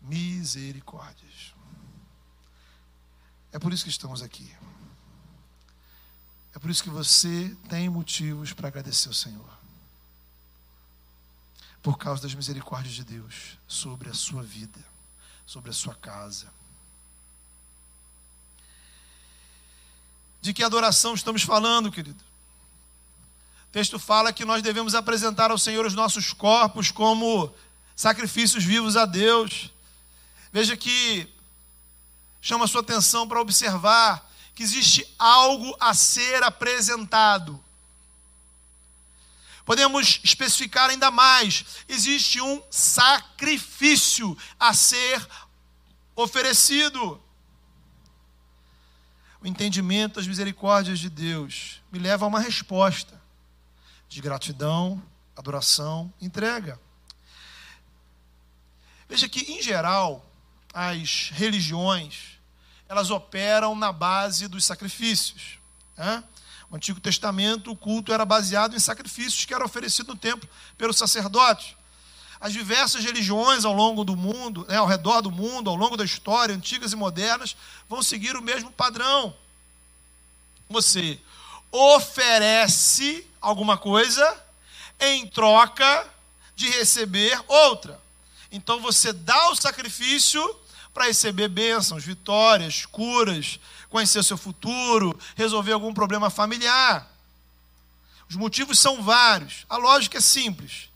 misericórdias. 0.00 1.54
É 3.52 3.58
por 3.58 3.72
isso 3.72 3.84
que 3.84 3.90
estamos 3.90 4.22
aqui. 4.22 4.54
É 6.58 6.60
por 6.60 6.70
isso 6.70 6.82
que 6.82 6.90
você 6.90 7.56
tem 7.68 7.88
motivos 7.88 8.52
para 8.52 8.66
agradecer 8.66 9.06
ao 9.06 9.14
Senhor. 9.14 9.48
Por 11.80 11.96
causa 11.96 12.20
das 12.20 12.34
misericórdias 12.34 12.96
de 12.96 13.04
Deus 13.04 13.56
sobre 13.68 14.10
a 14.10 14.12
sua 14.12 14.42
vida, 14.42 14.84
sobre 15.46 15.70
a 15.70 15.72
sua 15.72 15.94
casa. 15.94 16.52
De 20.40 20.52
que 20.52 20.64
adoração 20.64 21.14
estamos 21.14 21.44
falando, 21.44 21.92
querido? 21.92 22.24
O 23.68 23.70
texto 23.70 23.96
fala 23.96 24.32
que 24.32 24.44
nós 24.44 24.60
devemos 24.60 24.96
apresentar 24.96 25.52
ao 25.52 25.58
Senhor 25.58 25.86
os 25.86 25.94
nossos 25.94 26.32
corpos 26.32 26.90
como 26.90 27.54
sacrifícios 27.94 28.64
vivos 28.64 28.96
a 28.96 29.06
Deus. 29.06 29.72
Veja 30.52 30.76
que 30.76 31.32
chama 32.42 32.64
a 32.64 32.68
sua 32.68 32.80
atenção 32.80 33.28
para 33.28 33.40
observar 33.40 34.27
que 34.58 34.64
existe 34.64 35.06
algo 35.16 35.72
a 35.78 35.94
ser 35.94 36.42
apresentado. 36.42 37.64
Podemos 39.64 40.18
especificar 40.24 40.90
ainda 40.90 41.12
mais: 41.12 41.64
existe 41.88 42.40
um 42.40 42.60
sacrifício 42.68 44.36
a 44.58 44.74
ser 44.74 45.24
oferecido. 46.16 47.22
O 49.40 49.46
entendimento 49.46 50.16
das 50.16 50.26
misericórdias 50.26 50.98
de 50.98 51.08
Deus 51.08 51.80
me 51.92 52.00
leva 52.00 52.24
a 52.24 52.28
uma 52.28 52.40
resposta 52.40 53.22
de 54.08 54.20
gratidão, 54.20 55.00
adoração, 55.36 56.12
entrega. 56.20 56.80
Veja 59.08 59.28
que, 59.28 59.52
em 59.52 59.62
geral, 59.62 60.28
as 60.74 61.30
religiões 61.32 62.37
elas 62.88 63.10
operam 63.10 63.74
na 63.74 63.92
base 63.92 64.48
dos 64.48 64.64
sacrifícios. 64.64 65.58
Né? 65.96 66.24
Antigo 66.72 67.00
Testamento, 67.00 67.70
o 67.70 67.76
culto 67.76 68.12
era 68.12 68.24
baseado 68.24 68.76
em 68.76 68.78
sacrifícios 68.78 69.44
que 69.44 69.54
eram 69.54 69.66
oferecidos 69.66 70.14
no 70.14 70.20
templo 70.20 70.48
pelos 70.76 70.96
sacerdotes. 70.96 71.76
As 72.40 72.52
diversas 72.52 73.04
religiões 73.04 73.64
ao 73.64 73.72
longo 73.72 74.04
do 74.04 74.14
mundo, 74.14 74.64
né, 74.68 74.76
ao 74.76 74.86
redor 74.86 75.20
do 75.20 75.30
mundo, 75.30 75.68
ao 75.70 75.76
longo 75.76 75.96
da 75.96 76.04
história, 76.04 76.54
antigas 76.54 76.92
e 76.92 76.96
modernas, 76.96 77.56
vão 77.88 78.02
seguir 78.02 78.36
o 78.36 78.42
mesmo 78.42 78.70
padrão. 78.70 79.34
Você 80.68 81.18
oferece 81.72 83.26
alguma 83.40 83.76
coisa 83.76 84.44
em 85.00 85.26
troca 85.26 86.06
de 86.54 86.68
receber 86.70 87.42
outra. 87.48 88.00
Então 88.52 88.80
você 88.80 89.12
dá 89.12 89.50
o 89.50 89.56
sacrifício 89.56 90.42
para 90.98 91.06
receber 91.06 91.46
bênçãos, 91.46 92.02
vitórias, 92.02 92.84
curas, 92.84 93.60
conhecer 93.88 94.24
seu 94.24 94.36
futuro, 94.36 95.16
resolver 95.36 95.70
algum 95.70 95.94
problema 95.94 96.28
familiar. 96.28 97.08
Os 98.28 98.34
motivos 98.34 98.80
são 98.80 99.00
vários. 99.00 99.64
A 99.68 99.76
lógica 99.76 100.18
é 100.18 100.20
simples. 100.20 100.90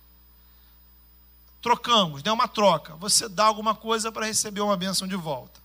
Trocamos, 1.63 2.21
né? 2.25 2.33
uma 2.33 2.49
troca. 2.49 2.97
Você 2.97 3.29
dá 3.29 3.45
alguma 3.45 3.77
coisa 3.77 4.11
para 4.11 4.27
receber 4.27 4.61
uma 4.61 4.77
bênção 4.77 5.07
de 5.07 5.15
volta. 5.15 5.61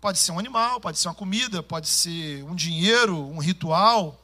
Pode 0.00 0.20
ser 0.20 0.30
um 0.30 0.38
animal, 0.38 0.80
pode 0.80 1.00
ser 1.00 1.08
uma 1.08 1.14
comida, 1.14 1.60
pode 1.60 1.88
ser 1.88 2.44
um 2.44 2.54
dinheiro, 2.54 3.18
um 3.18 3.38
ritual. 3.38 4.16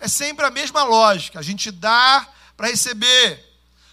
É 0.00 0.08
sempre 0.08 0.46
a 0.46 0.50
mesma 0.50 0.84
lógica. 0.84 1.38
A 1.38 1.42
gente 1.42 1.70
dá 1.70 2.26
para 2.56 2.68
receber. 2.68 3.44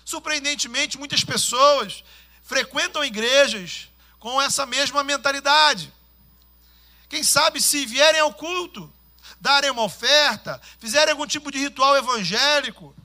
Surpreendentemente, 0.06 0.98
muitas 0.98 1.26
pessoas 1.26 2.06
frequentam 2.44 3.04
igrejas 3.04 3.90
com 4.20 4.42
essa 4.42 4.66
mesma 4.66 5.04
mentalidade. 5.04 5.92
Quem 7.10 7.24
sabe 7.24 7.62
se 7.62 7.86
vierem 7.86 8.22
ao 8.22 8.34
culto, 8.34 8.92
darem 9.40 9.72
uma 9.72 9.84
oferta, 9.84 10.62
fizerem 10.80 11.12
algum 11.12 11.26
tipo 11.26 11.52
de 11.52 11.60
ritual 11.60 11.96
evangélico, 11.98 12.96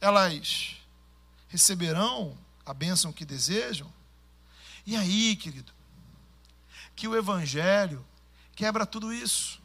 elas 0.00 0.76
receberão 1.48 2.36
a 2.64 2.72
bênção 2.72 3.12
que 3.12 3.24
desejam. 3.24 3.92
E 4.86 4.96
aí, 4.96 5.36
querido, 5.36 5.72
que 6.96 7.06
o 7.06 7.16
evangelho 7.16 8.04
quebra 8.54 8.84
tudo 8.86 9.12
isso. 9.12 9.60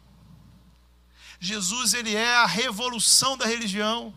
Jesus, 1.39 1.93
ele 1.93 2.15
é 2.15 2.35
a 2.35 2.45
revolução 2.45 3.37
da 3.37 3.45
religião. 3.45 4.13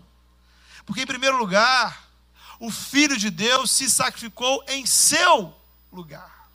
Porque, 0.84 1.02
em 1.02 1.06
primeiro 1.06 1.36
lugar, 1.36 2.09
o 2.60 2.70
Filho 2.70 3.16
de 3.16 3.30
Deus 3.30 3.70
se 3.70 3.90
sacrificou 3.90 4.62
em 4.68 4.84
seu 4.84 5.52
lugar. 5.90 6.48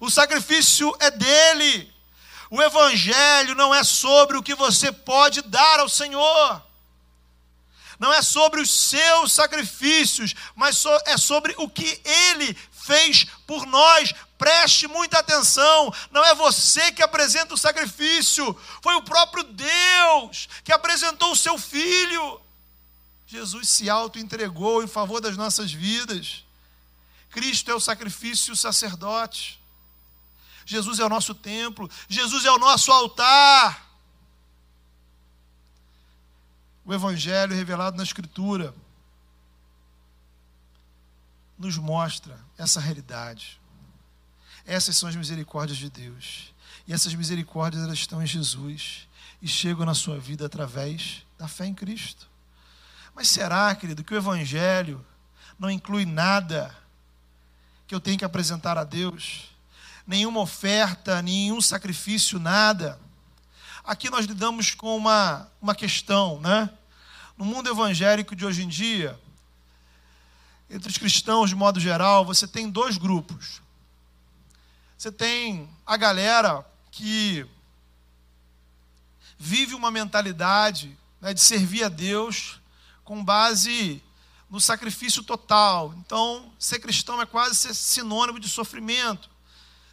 O 0.00 0.10
sacrifício 0.10 0.92
é 0.98 1.10
dele. 1.10 1.94
O 2.50 2.60
Evangelho 2.60 3.54
não 3.54 3.74
é 3.74 3.84
sobre 3.84 4.36
o 4.36 4.42
que 4.42 4.54
você 4.54 4.90
pode 4.90 5.42
dar 5.42 5.78
ao 5.78 5.88
Senhor. 5.88 6.62
Não 7.98 8.12
é 8.12 8.20
sobre 8.20 8.60
os 8.60 8.68
seus 8.68 9.30
sacrifícios, 9.30 10.34
mas 10.56 10.82
é 11.06 11.16
sobre 11.16 11.54
o 11.56 11.68
que 11.68 12.02
ele 12.04 12.58
fez 12.72 13.26
por 13.46 13.64
nós. 13.64 14.12
Preste 14.36 14.88
muita 14.88 15.20
atenção. 15.20 15.94
Não 16.10 16.24
é 16.24 16.34
você 16.34 16.90
que 16.90 17.02
apresenta 17.02 17.54
o 17.54 17.58
sacrifício, 17.58 18.58
foi 18.82 18.96
o 18.96 19.02
próprio 19.02 19.44
Deus 19.44 20.48
que 20.64 20.72
apresentou 20.72 21.30
o 21.30 21.36
seu 21.36 21.56
filho. 21.56 22.41
Jesus 23.32 23.70
se 23.70 23.88
auto-entregou 23.88 24.84
em 24.84 24.86
favor 24.86 25.18
das 25.18 25.38
nossas 25.38 25.72
vidas. 25.72 26.44
Cristo 27.30 27.70
é 27.70 27.74
o 27.74 27.80
sacrifício 27.80 28.54
sacerdote. 28.54 29.58
Jesus 30.66 30.98
é 30.98 31.04
o 31.06 31.08
nosso 31.08 31.34
templo. 31.34 31.90
Jesus 32.10 32.44
é 32.44 32.50
o 32.50 32.58
nosso 32.58 32.92
altar. 32.92 33.90
O 36.84 36.92
Evangelho 36.92 37.56
revelado 37.56 37.96
na 37.96 38.02
Escritura 38.02 38.74
nos 41.58 41.78
mostra 41.78 42.38
essa 42.58 42.80
realidade. 42.80 43.58
Essas 44.66 44.94
são 44.94 45.08
as 45.08 45.16
misericórdias 45.16 45.78
de 45.78 45.88
Deus. 45.88 46.52
E 46.86 46.92
essas 46.92 47.14
misericórdias 47.14 47.82
elas 47.82 47.98
estão 47.98 48.22
em 48.22 48.26
Jesus 48.26 49.08
e 49.40 49.48
chegam 49.48 49.86
na 49.86 49.94
sua 49.94 50.18
vida 50.18 50.44
através 50.44 51.24
da 51.38 51.48
fé 51.48 51.64
em 51.64 51.74
Cristo. 51.74 52.30
Mas 53.14 53.28
será, 53.28 53.74
querido, 53.74 54.02
que 54.02 54.14
o 54.14 54.16
Evangelho 54.16 55.04
não 55.58 55.70
inclui 55.70 56.04
nada 56.04 56.74
que 57.86 57.94
eu 57.94 58.00
tenho 58.00 58.18
que 58.18 58.24
apresentar 58.24 58.78
a 58.78 58.84
Deus? 58.84 59.50
Nenhuma 60.06 60.40
oferta, 60.40 61.20
nenhum 61.20 61.60
sacrifício, 61.60 62.38
nada. 62.38 62.98
Aqui 63.84 64.08
nós 64.10 64.26
lidamos 64.26 64.74
com 64.74 64.96
uma, 64.96 65.48
uma 65.60 65.74
questão, 65.74 66.40
né? 66.40 66.70
No 67.36 67.44
mundo 67.44 67.68
evangélico 67.68 68.34
de 68.34 68.46
hoje 68.46 68.62
em 68.62 68.68
dia, 68.68 69.18
entre 70.70 70.88
os 70.88 70.96
cristãos 70.96 71.50
de 71.50 71.56
modo 71.56 71.78
geral, 71.78 72.24
você 72.24 72.46
tem 72.46 72.70
dois 72.70 72.96
grupos. 72.96 73.60
Você 74.96 75.12
tem 75.12 75.68
a 75.84 75.96
galera 75.96 76.64
que 76.90 77.44
vive 79.38 79.74
uma 79.74 79.90
mentalidade 79.90 80.96
né, 81.20 81.34
de 81.34 81.40
servir 81.40 81.84
a 81.84 81.88
Deus 81.88 82.61
com 83.12 83.22
base 83.22 84.02
no 84.48 84.58
sacrifício 84.58 85.22
total. 85.22 85.92
Então, 85.98 86.50
ser 86.58 86.78
cristão 86.78 87.20
é 87.20 87.26
quase 87.26 87.56
ser 87.56 87.74
sinônimo 87.74 88.40
de 88.40 88.48
sofrimento. 88.48 89.28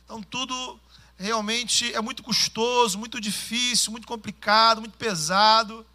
Então, 0.05 0.23
tudo 0.23 0.79
realmente 1.17 1.93
é 1.93 1.99
muito 1.99 2.23
custoso, 2.23 2.97
muito 2.97 3.19
difícil, 3.19 3.91
muito 3.91 4.07
complicado, 4.07 4.79
muito 4.79 4.97
pesado. 4.97 5.85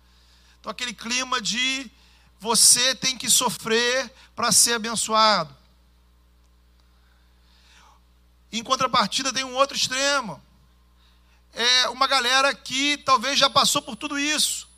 Então, 0.60 0.70
aquele 0.70 0.92
clima 0.92 1.40
de 1.40 1.90
você 2.38 2.94
tem 2.94 3.16
que 3.16 3.30
sofrer 3.30 4.12
para 4.36 4.52
ser 4.52 4.74
abençoado. 4.74 5.56
Em 8.52 8.62
contrapartida, 8.62 9.32
tem 9.32 9.44
um 9.44 9.54
outro 9.54 9.74
extremo. 9.74 10.42
é 11.54 11.88
uma 11.88 12.06
galera 12.06 12.54
que 12.54 12.98
talvez 12.98 13.38
já 13.38 13.48
passou 13.48 13.80
por 13.80 13.96
tudo 13.96 14.18
isso, 14.18 14.68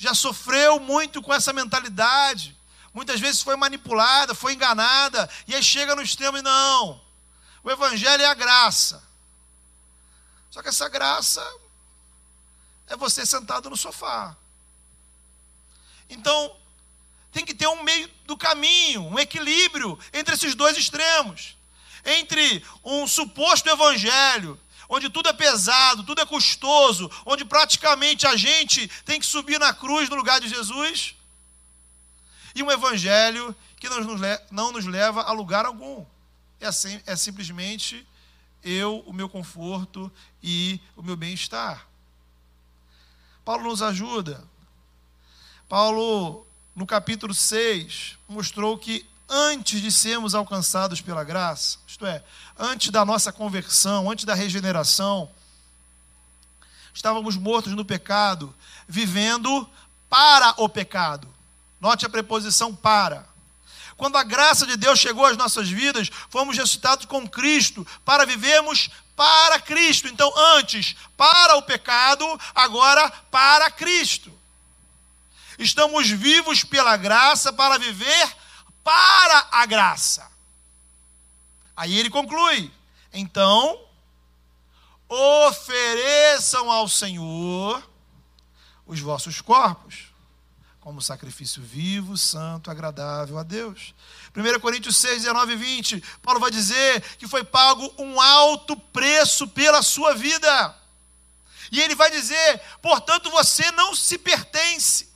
já 0.00 0.14
sofreu 0.14 0.80
muito 0.80 1.20
com 1.20 1.32
essa 1.32 1.52
mentalidade, 1.52 2.56
muitas 2.94 3.20
vezes 3.20 3.42
foi 3.42 3.54
manipulada, 3.54 4.34
foi 4.34 4.54
enganada, 4.54 5.28
e 5.46 5.54
aí 5.54 5.62
chega 5.62 5.94
no 5.94 6.00
extremo 6.00 6.38
e 6.38 6.42
não. 6.42 6.98
O 7.62 7.70
Evangelho 7.70 8.22
é 8.22 8.26
a 8.26 8.32
graça. 8.32 9.06
Só 10.50 10.62
que 10.62 10.70
essa 10.70 10.88
graça 10.88 11.46
é 12.86 12.96
você 12.96 13.26
sentado 13.26 13.68
no 13.68 13.76
sofá. 13.76 14.34
Então, 16.08 16.56
tem 17.30 17.44
que 17.44 17.52
ter 17.52 17.66
um 17.66 17.82
meio 17.82 18.10
do 18.24 18.38
caminho, 18.38 19.02
um 19.02 19.18
equilíbrio 19.18 19.98
entre 20.14 20.34
esses 20.34 20.54
dois 20.54 20.78
extremos. 20.78 21.58
Entre 22.06 22.64
um 22.82 23.06
suposto 23.06 23.68
evangelho, 23.68 24.58
onde 24.90 25.08
tudo 25.08 25.28
é 25.28 25.32
pesado, 25.32 26.02
tudo 26.02 26.20
é 26.20 26.26
custoso, 26.26 27.08
onde 27.24 27.44
praticamente 27.44 28.26
a 28.26 28.36
gente 28.36 28.88
tem 29.04 29.20
que 29.20 29.24
subir 29.24 29.58
na 29.60 29.72
cruz 29.72 30.08
no 30.10 30.16
lugar 30.16 30.40
de 30.40 30.48
Jesus, 30.48 31.14
e 32.52 32.62
um 32.62 32.70
evangelho 32.70 33.54
que 33.78 33.88
não 34.50 34.72
nos, 34.72 34.86
leva 34.86 35.22
a 35.22 35.30
lugar 35.30 35.64
algum. 35.64 36.04
É, 36.60 36.68
é 37.06 37.16
simplesmente 37.16 38.04
eu, 38.64 38.98
o 39.06 39.12
meu 39.12 39.28
conforto 39.28 40.10
e 40.42 40.80
o 40.96 41.02
meu 41.02 41.16
bem-estar. 41.16 41.86
Paulo 43.44 43.70
nos 43.70 43.82
ajuda. 43.82 44.44
Paulo, 45.68 46.44
no 46.74 46.84
capítulo 46.84 47.32
6, 47.32 48.18
mostrou 48.28 48.76
que 48.76 49.08
antes 49.30 49.80
de 49.80 49.92
sermos 49.92 50.34
alcançados 50.34 51.00
pela 51.00 51.22
graça, 51.22 51.78
isto 51.86 52.04
é, 52.04 52.22
antes 52.58 52.90
da 52.90 53.04
nossa 53.04 53.32
conversão, 53.32 54.10
antes 54.10 54.24
da 54.24 54.34
regeneração, 54.34 55.30
estávamos 56.92 57.36
mortos 57.36 57.72
no 57.72 57.84
pecado, 57.84 58.52
vivendo 58.88 59.68
para 60.08 60.52
o 60.56 60.68
pecado. 60.68 61.28
Note 61.80 62.04
a 62.04 62.10
preposição 62.10 62.74
para. 62.74 63.24
Quando 63.96 64.16
a 64.16 64.24
graça 64.24 64.66
de 64.66 64.76
Deus 64.76 64.98
chegou 64.98 65.24
às 65.24 65.36
nossas 65.36 65.68
vidas, 65.68 66.10
fomos 66.28 66.56
ressuscitados 66.56 67.06
com 67.06 67.28
Cristo 67.28 67.86
para 68.04 68.26
vivermos 68.26 68.90
para 69.14 69.60
Cristo. 69.60 70.08
Então, 70.08 70.32
antes 70.56 70.96
para 71.16 71.56
o 71.56 71.62
pecado, 71.62 72.26
agora 72.54 73.10
para 73.30 73.70
Cristo. 73.70 74.32
Estamos 75.58 76.08
vivos 76.08 76.64
pela 76.64 76.96
graça 76.96 77.52
para 77.52 77.78
viver 77.78 78.39
para 78.82 79.48
a 79.52 79.66
graça. 79.66 80.30
Aí 81.76 81.98
ele 81.98 82.10
conclui: 82.10 82.72
então, 83.12 83.80
ofereçam 85.08 86.70
ao 86.70 86.88
Senhor 86.88 87.82
os 88.86 89.00
vossos 89.00 89.40
corpos 89.40 90.10
como 90.80 91.02
sacrifício 91.02 91.62
vivo, 91.62 92.16
santo, 92.16 92.70
agradável 92.70 93.38
a 93.38 93.42
Deus. 93.42 93.94
1 94.34 94.60
Coríntios 94.60 94.96
6, 94.96 95.22
19 95.22 95.52
e 95.52 95.56
20, 95.56 96.04
Paulo 96.22 96.40
vai 96.40 96.50
dizer 96.50 97.02
que 97.18 97.28
foi 97.28 97.44
pago 97.44 97.94
um 97.98 98.20
alto 98.20 98.74
preço 98.76 99.46
pela 99.46 99.82
sua 99.82 100.14
vida. 100.14 100.74
E 101.70 101.80
ele 101.80 101.94
vai 101.94 102.10
dizer: 102.10 102.60
portanto, 102.80 103.30
você 103.30 103.70
não 103.72 103.94
se 103.94 104.16
pertence, 104.16 105.08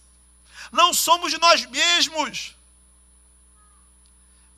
não 0.70 0.92
somos 0.92 1.36
nós 1.38 1.64
mesmos. 1.66 2.54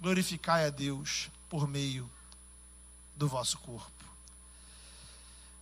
Glorificai 0.01 0.67
a 0.67 0.71
Deus 0.71 1.31
por 1.49 1.67
meio 1.67 2.11
do 3.15 3.29
vosso 3.29 3.59
corpo. 3.59 3.91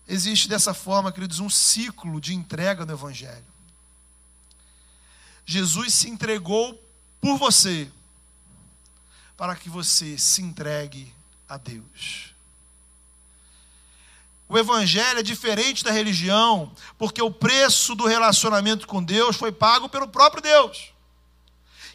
Existe 0.06 0.48
dessa 0.48 0.74
forma, 0.74 1.12
queridos, 1.12 1.40
um 1.40 1.48
ciclo 1.48 2.20
de 2.20 2.34
entrega 2.34 2.84
no 2.84 2.92
Evangelho. 2.92 3.44
Jesus 5.46 5.94
se 5.94 6.08
entregou 6.08 6.80
por 7.20 7.38
você, 7.38 7.90
para 9.36 9.56
que 9.56 9.68
você 9.68 10.18
se 10.18 10.42
entregue 10.42 11.14
a 11.48 11.56
Deus. 11.56 12.34
O 14.48 14.58
Evangelho 14.58 15.20
é 15.20 15.22
diferente 15.22 15.82
da 15.82 15.90
religião, 15.90 16.70
porque 16.98 17.22
o 17.22 17.30
preço 17.30 17.94
do 17.94 18.06
relacionamento 18.06 18.86
com 18.86 19.02
Deus 19.02 19.36
foi 19.36 19.50
pago 19.50 19.88
pelo 19.88 20.06
próprio 20.06 20.42
Deus. 20.42 20.93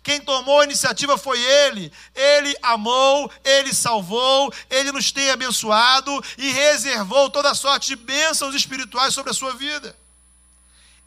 Quem 0.02 0.22
tomou 0.22 0.62
a 0.62 0.64
iniciativa 0.64 1.18
foi 1.18 1.40
Ele. 1.42 1.92
Ele 2.16 2.56
amou, 2.62 3.32
Ele 3.44 3.74
salvou, 3.74 4.54
Ele 4.70 4.92
nos 4.92 5.12
tem 5.12 5.30
abençoado 5.30 6.24
e 6.38 6.52
reservou 6.52 7.30
toda 7.30 7.54
sorte 7.54 7.88
de 7.88 7.96
bênçãos 7.96 8.56
espirituais 8.56 9.14
sobre 9.14 9.32
a 9.32 9.34
sua 9.34 9.54
vida 9.56 9.96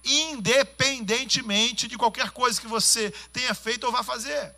independentemente 0.05 1.87
de 1.87 1.97
qualquer 1.97 2.31
coisa 2.31 2.61
que 2.61 2.67
você 2.67 3.11
tenha 3.33 3.55
feito 3.55 3.85
ou 3.85 3.93
vá 3.93 4.03
fazer. 4.03 4.55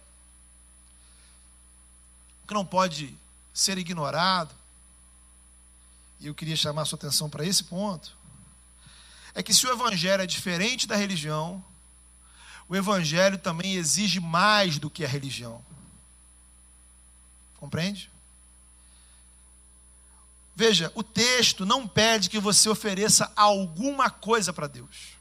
O 2.42 2.46
que 2.46 2.54
não 2.54 2.64
pode 2.64 3.14
ser 3.52 3.78
ignorado, 3.78 4.54
e 6.20 6.26
eu 6.26 6.34
queria 6.34 6.56
chamar 6.56 6.82
a 6.82 6.84
sua 6.84 6.96
atenção 6.96 7.28
para 7.28 7.44
esse 7.44 7.64
ponto, 7.64 8.16
é 9.34 9.42
que 9.42 9.52
se 9.52 9.66
o 9.66 9.72
evangelho 9.72 10.22
é 10.22 10.26
diferente 10.26 10.86
da 10.86 10.96
religião, 10.96 11.64
o 12.74 12.76
evangelho 12.76 13.38
também 13.38 13.74
exige 13.74 14.18
mais 14.18 14.78
do 14.78 14.90
que 14.90 15.04
a 15.04 15.08
religião. 15.08 15.64
Compreende? 17.56 18.10
Veja, 20.56 20.90
o 20.94 21.02
texto 21.02 21.64
não 21.64 21.86
pede 21.86 22.28
que 22.28 22.38
você 22.38 22.68
ofereça 22.68 23.32
alguma 23.36 24.10
coisa 24.10 24.52
para 24.52 24.66
Deus. 24.66 25.14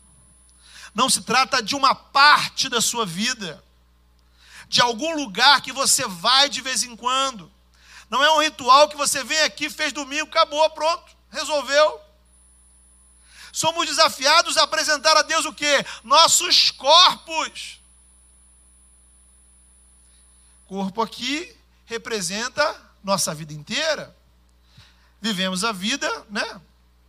Não 0.93 1.09
se 1.09 1.21
trata 1.21 1.61
de 1.61 1.75
uma 1.75 1.95
parte 1.95 2.69
da 2.69 2.81
sua 2.81 3.05
vida, 3.05 3.63
de 4.67 4.81
algum 4.81 5.15
lugar 5.15 5.61
que 5.61 5.71
você 5.71 6.07
vai 6.07 6.49
de 6.49 6.61
vez 6.61 6.83
em 6.83 6.95
quando. 6.95 7.51
Não 8.09 8.23
é 8.23 8.31
um 8.31 8.41
ritual 8.41 8.89
que 8.89 8.97
você 8.97 9.23
vem 9.23 9.41
aqui, 9.41 9.69
fez 9.69 9.93
domingo, 9.93 10.27
acabou, 10.27 10.67
pronto, 10.71 11.15
resolveu. 11.31 11.99
Somos 13.53 13.85
desafiados 13.85 14.57
a 14.57 14.63
apresentar 14.63 15.15
a 15.15 15.21
Deus 15.21 15.45
o 15.45 15.53
que? 15.53 15.85
Nossos 16.03 16.71
corpos. 16.71 17.79
Corpo 20.65 21.03
aqui 21.03 21.55
representa 21.85 22.81
nossa 23.03 23.33
vida 23.35 23.53
inteira. 23.53 24.13
Vivemos 25.21 25.63
a 25.63 25.71
vida, 25.71 26.09
né? 26.31 26.61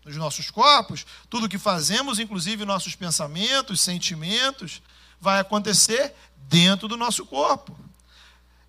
nos 0.05 0.17
nossos 0.17 0.51
corpos, 0.51 1.07
tudo 1.31 1.49
que 1.49 1.57
fazemos, 1.57 2.19
inclusive 2.19 2.67
nossos 2.67 2.95
pensamentos, 2.95 3.81
sentimentos, 3.81 4.83
vai 5.19 5.41
acontecer 5.41 6.15
dentro 6.37 6.87
do 6.87 6.95
nosso 6.95 7.25
corpo. 7.25 7.75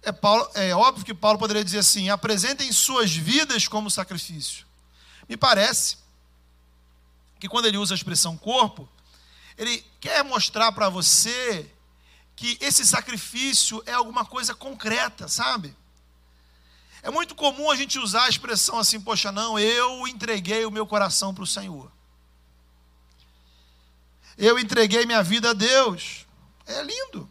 É, 0.02 0.14
Paulo, 0.14 0.50
é 0.54 0.74
óbvio 0.74 1.04
que 1.04 1.14
Paulo 1.14 1.38
poderia 1.38 1.66
dizer 1.66 1.80
assim: 1.80 2.10
apresentem 2.10 2.72
suas 2.72 3.14
vidas 3.14 3.68
como 3.68 3.92
sacrifício. 3.92 4.66
Me 5.28 5.36
parece 5.36 6.05
que 7.46 7.50
quando 7.50 7.68
ele 7.68 7.78
usa 7.78 7.94
a 7.94 7.96
expressão 7.96 8.36
corpo, 8.36 8.90
ele 9.56 9.86
quer 10.00 10.24
mostrar 10.24 10.72
para 10.72 10.90
você 10.90 11.72
que 12.36 12.58
esse 12.60 12.84
sacrifício 12.84 13.84
é 13.86 13.94
alguma 13.94 14.26
coisa 14.26 14.56
concreta, 14.56 15.28
sabe? 15.28 15.78
É 17.04 17.12
muito 17.12 17.36
comum 17.36 17.70
a 17.70 17.76
gente 17.76 18.00
usar 18.00 18.24
a 18.24 18.30
expressão 18.30 18.80
assim, 18.80 19.00
poxa, 19.00 19.32
não, 19.32 19.60
eu 19.60 20.08
entreguei 20.08 20.66
o 20.66 20.72
meu 20.72 20.88
coração 20.88 21.36
para 21.36 21.44
o 21.44 21.48
Senhor. 21.48 21.92
Eu 24.36 24.58
entreguei 24.58 25.06
minha 25.06 25.22
vida 25.22 25.52
a 25.52 25.54
Deus. 25.54 26.26
É 26.66 26.82
lindo. 26.82 27.30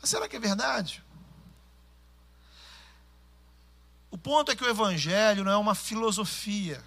Mas 0.00 0.10
será 0.10 0.28
que 0.28 0.34
é 0.34 0.40
verdade? 0.40 1.00
O 4.10 4.18
ponto 4.18 4.50
é 4.50 4.56
que 4.56 4.64
o 4.64 4.68
Evangelho 4.68 5.44
não 5.44 5.52
é 5.52 5.56
uma 5.56 5.76
filosofia, 5.76 6.82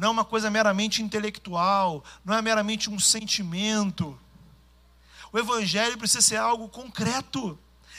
não 0.00 0.08
é 0.08 0.10
uma 0.12 0.24
coisa 0.24 0.50
meramente 0.50 1.02
intelectual, 1.02 2.02
não 2.24 2.34
é 2.34 2.40
meramente 2.40 2.88
um 2.88 2.98
sentimento. 2.98 4.18
O 5.30 5.38
Evangelho 5.38 5.98
precisa 5.98 6.22
ser 6.22 6.36
algo 6.36 6.70
concreto 6.70 7.58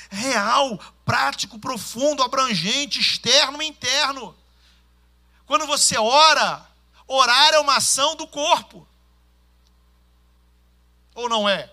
real, 0.10 0.80
prático, 1.06 1.60
profundo, 1.60 2.24
abrangente, 2.24 3.00
externo 3.00 3.62
e 3.62 3.68
interno. 3.68 4.36
Quando 5.46 5.68
você 5.68 5.96
ora, 5.96 6.68
orar 7.08 7.54
é 7.54 7.60
uma 7.60 7.76
ação 7.76 8.16
do 8.16 8.26
corpo. 8.26 8.88
Ou 11.14 11.30
não 11.30 11.48
é? 11.48 11.72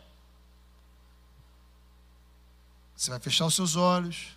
Você 2.95 3.09
vai 3.09 3.19
fechar 3.19 3.47
os 3.47 3.55
seus 3.55 3.77
olhos, 3.77 4.37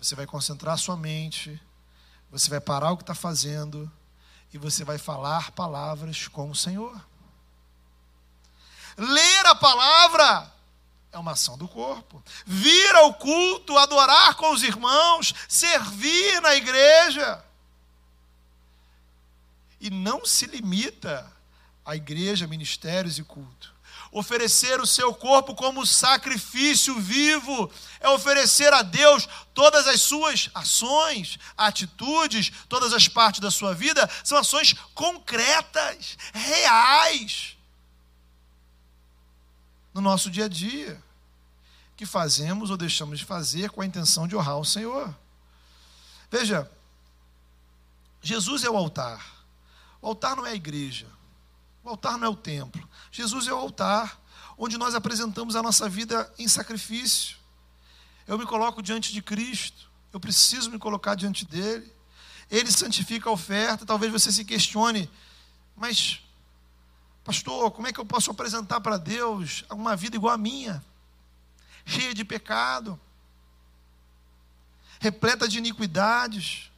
você 0.00 0.16
vai 0.16 0.26
concentrar 0.26 0.74
a 0.74 0.78
sua 0.78 0.96
mente, 0.96 1.62
você 2.28 2.50
vai 2.50 2.60
parar 2.60 2.90
o 2.90 2.96
que 2.96 3.04
está 3.04 3.14
fazendo 3.14 3.88
e 4.52 4.58
você 4.58 4.84
vai 4.84 4.98
falar 4.98 5.52
palavras 5.52 6.28
com 6.28 6.50
o 6.50 6.54
Senhor. 6.54 7.00
Ler 8.96 9.46
a 9.46 9.54
palavra 9.54 10.52
é 11.10 11.18
uma 11.18 11.32
ação 11.32 11.56
do 11.56 11.66
corpo. 11.66 12.22
Vir 12.44 12.94
ao 12.96 13.14
culto, 13.14 13.78
adorar 13.78 14.34
com 14.34 14.52
os 14.52 14.62
irmãos, 14.62 15.34
servir 15.48 16.40
na 16.40 16.54
igreja. 16.54 17.44
E 19.80 19.90
não 19.90 20.24
se 20.24 20.46
limita 20.46 21.30
à 21.84 21.96
igreja, 21.96 22.46
ministérios 22.46 23.18
e 23.18 23.24
culto. 23.24 23.71
Oferecer 24.12 24.78
o 24.78 24.86
seu 24.86 25.14
corpo 25.14 25.54
como 25.54 25.86
sacrifício 25.86 27.00
vivo 27.00 27.72
é 27.98 28.10
oferecer 28.10 28.70
a 28.70 28.82
Deus 28.82 29.26
todas 29.54 29.86
as 29.88 30.02
suas 30.02 30.50
ações, 30.54 31.38
atitudes, 31.56 32.52
todas 32.68 32.92
as 32.92 33.08
partes 33.08 33.40
da 33.40 33.50
sua 33.50 33.74
vida, 33.74 34.08
são 34.22 34.36
ações 34.36 34.74
concretas, 34.94 36.18
reais, 36.34 37.56
no 39.94 40.02
nosso 40.02 40.30
dia 40.30 40.44
a 40.44 40.48
dia, 40.48 41.02
que 41.96 42.04
fazemos 42.04 42.68
ou 42.70 42.76
deixamos 42.76 43.18
de 43.18 43.24
fazer 43.24 43.70
com 43.70 43.80
a 43.80 43.86
intenção 43.86 44.28
de 44.28 44.36
honrar 44.36 44.58
o 44.58 44.64
Senhor. 44.64 45.14
Veja, 46.30 46.70
Jesus 48.20 48.62
é 48.62 48.68
o 48.68 48.76
altar. 48.76 49.24
O 50.02 50.08
altar 50.08 50.36
não 50.36 50.46
é 50.46 50.50
a 50.50 50.54
igreja. 50.54 51.06
O 51.84 51.90
altar 51.90 52.16
não 52.16 52.26
é 52.26 52.30
o 52.30 52.36
templo. 52.36 52.88
Jesus 53.10 53.46
é 53.48 53.52
o 53.52 53.56
altar 53.56 54.20
onde 54.56 54.78
nós 54.78 54.94
apresentamos 54.94 55.56
a 55.56 55.62
nossa 55.62 55.88
vida 55.88 56.32
em 56.38 56.46
sacrifício. 56.46 57.36
Eu 58.26 58.38
me 58.38 58.46
coloco 58.46 58.82
diante 58.82 59.12
de 59.12 59.20
Cristo. 59.20 59.90
Eu 60.12 60.20
preciso 60.20 60.70
me 60.70 60.78
colocar 60.78 61.14
diante 61.14 61.44
dele. 61.44 61.92
Ele 62.50 62.70
santifica 62.70 63.28
a 63.28 63.32
oferta. 63.32 63.84
Talvez 63.84 64.12
você 64.12 64.30
se 64.30 64.44
questione, 64.44 65.10
mas, 65.74 66.20
pastor, 67.24 67.70
como 67.72 67.88
é 67.88 67.92
que 67.92 67.98
eu 67.98 68.06
posso 68.06 68.30
apresentar 68.30 68.80
para 68.80 68.96
Deus 68.96 69.64
uma 69.70 69.96
vida 69.96 70.16
igual 70.16 70.34
à 70.34 70.38
minha? 70.38 70.84
Cheia 71.84 72.14
de 72.14 72.24
pecado, 72.24 73.00
repleta 75.00 75.48
de 75.48 75.58
iniquidades. 75.58 76.70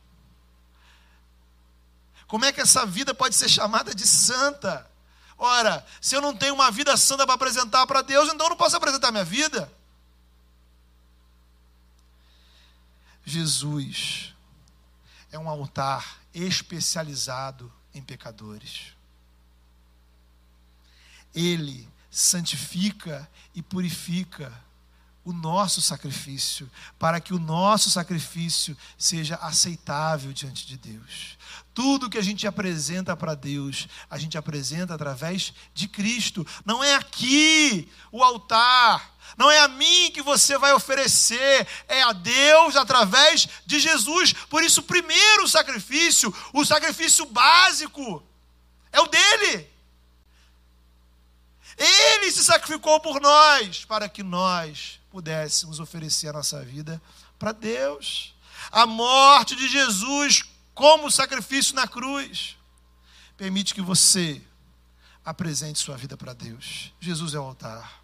Como 2.27 2.47
é 2.47 2.53
que 2.53 2.61
essa 2.61 2.87
vida 2.87 3.15
pode 3.15 3.35
ser 3.35 3.51
chamada 3.51 3.95
de 3.95 4.07
santa? 4.07 4.91
Ora, 5.37 5.85
se 6.01 6.15
eu 6.15 6.21
não 6.21 6.37
tenho 6.37 6.55
uma 6.55 6.71
vida 6.71 6.97
santa 6.97 7.27
para 7.27 7.35
apresentar 7.35 7.87
para 7.87 8.03
Deus, 8.03 8.33
então 8.33 8.47
eu 8.47 8.51
não 8.51 8.57
posso 8.57 8.77
apresentar 8.77 9.11
minha 9.11 9.25
vida. 9.25 9.71
Jesus 13.25 14.35
é 15.33 15.39
um 15.39 15.49
altar 15.49 16.21
especializado 16.33 17.73
em 17.93 18.03
pecadores. 18.03 18.93
Ele 21.35 21.89
santifica 22.11 23.29
e 23.55 23.63
purifica 23.63 24.53
o 25.25 25.33
nosso 25.33 25.81
sacrifício, 25.81 26.71
para 26.99 27.19
que 27.19 27.33
o 27.33 27.39
nosso 27.39 27.91
sacrifício 27.91 28.77
seja 28.99 29.37
aceitável 29.37 30.33
diante 30.33 30.67
de 30.67 30.77
Deus. 30.77 31.39
Tudo 31.73 32.11
que 32.11 32.19
a 32.19 32.23
gente 32.23 32.47
apresenta 32.47 33.17
para 33.17 33.35
Deus, 33.35 33.89
a 34.09 34.19
gente 34.19 34.37
apresenta 34.37 34.95
através 34.95 35.53
de 35.73 35.89
Cristo. 35.89 36.47
Não 36.65 36.85
é 36.85 36.95
aqui 36.95 37.91
o 38.13 38.23
altar, 38.23 39.15
não 39.37 39.51
é 39.51 39.61
a 39.61 39.69
mim 39.69 40.11
que 40.13 40.23
você 40.23 40.59
vai 40.59 40.73
oferecer, 40.73 41.67
é 41.89 42.03
a 42.03 42.13
Deus 42.13 42.77
através 42.77 43.49
de 43.65 43.81
Jesus. 43.81 44.33
Por 44.33 44.63
isso, 44.63 44.81
o 44.81 44.85
primeiro 44.85 45.49
sacrifício, 45.49 46.33
o 46.53 46.65
sacrifício 46.65 47.25
básico, 47.27 48.23
é 48.93 49.01
o 49.01 49.07
dele. 49.07 49.69
Ele 51.77 52.31
se 52.31 52.45
sacrificou 52.45 53.01
por 53.01 53.21
nós, 53.21 53.85
para 53.85 54.09
que 54.09 54.23
nós 54.23 55.01
pudéssemos 55.15 55.79
oferecer 55.79 56.27
a 56.27 56.33
nossa 56.33 56.65
vida 56.65 57.01
para 57.39 57.53
Deus. 57.53 58.35
A 58.73 58.85
morte 58.85 59.55
de 59.55 59.69
Jesus 59.69 60.43
como 60.75 61.09
sacrifício 61.09 61.73
na 61.77 61.87
cruz 61.87 62.57
permite 63.37 63.73
que 63.75 63.81
você 63.81 64.43
apresente 65.25 65.79
sua 65.79 65.97
vida 65.97 66.17
para 66.17 66.33
Deus. 66.33 66.93
Jesus 66.99 67.33
é 67.33 67.39
o 67.39 67.45
altar. 67.45 68.03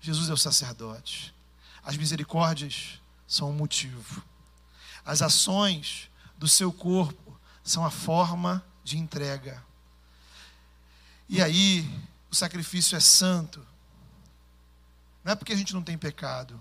Jesus 0.00 0.30
é 0.30 0.32
o 0.32 0.36
sacerdote. 0.36 1.34
As 1.82 1.96
misericórdias 1.96 3.00
são 3.26 3.50
o 3.50 3.52
motivo. 3.52 4.22
As 5.04 5.22
ações 5.22 6.08
do 6.38 6.46
seu 6.46 6.72
corpo 6.72 7.36
são 7.64 7.84
a 7.84 7.90
forma 7.90 8.64
de 8.84 8.96
entrega. 8.96 9.60
E 11.28 11.42
aí, 11.42 11.84
o 12.30 12.36
sacrifício 12.36 12.96
é 12.96 13.00
santo, 13.00 13.66
não 15.24 15.32
é 15.32 15.34
porque 15.34 15.52
a 15.52 15.56
gente 15.56 15.74
não 15.74 15.82
tem 15.82 15.96
pecado, 15.96 16.60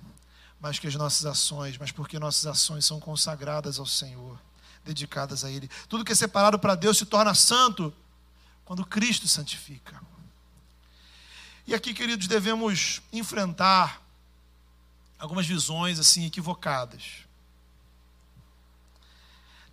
mas 0.60 0.78
que 0.78 0.88
as 0.88 0.96
nossas 0.96 1.26
ações, 1.26 1.78
mas 1.78 1.92
porque 1.92 2.20
nossas 2.20 2.46
ações 2.46 2.86
são 2.86 3.00
consagradas 3.00 3.80
ao 3.80 3.86
Senhor, 3.86 4.40
dedicadas 4.86 5.44
a 5.44 5.50
Ele. 5.50 5.70
Tudo 5.90 6.06
que 6.06 6.12
é 6.12 6.16
separado 6.16 6.60
para 6.60 6.76
Deus 6.76 6.98
se 6.98 7.06
torna 7.06 7.34
santo 7.34 7.94
quando 8.64 8.86
Cristo 8.86 9.28
santifica. 9.28 10.00
E 11.66 11.74
aqui, 11.74 11.94
queridos, 11.94 12.28
devemos 12.28 13.02
enfrentar 13.12 14.02
algumas 15.18 15.46
visões 15.46 16.00
assim 16.00 16.26
equivocadas. 16.26 17.26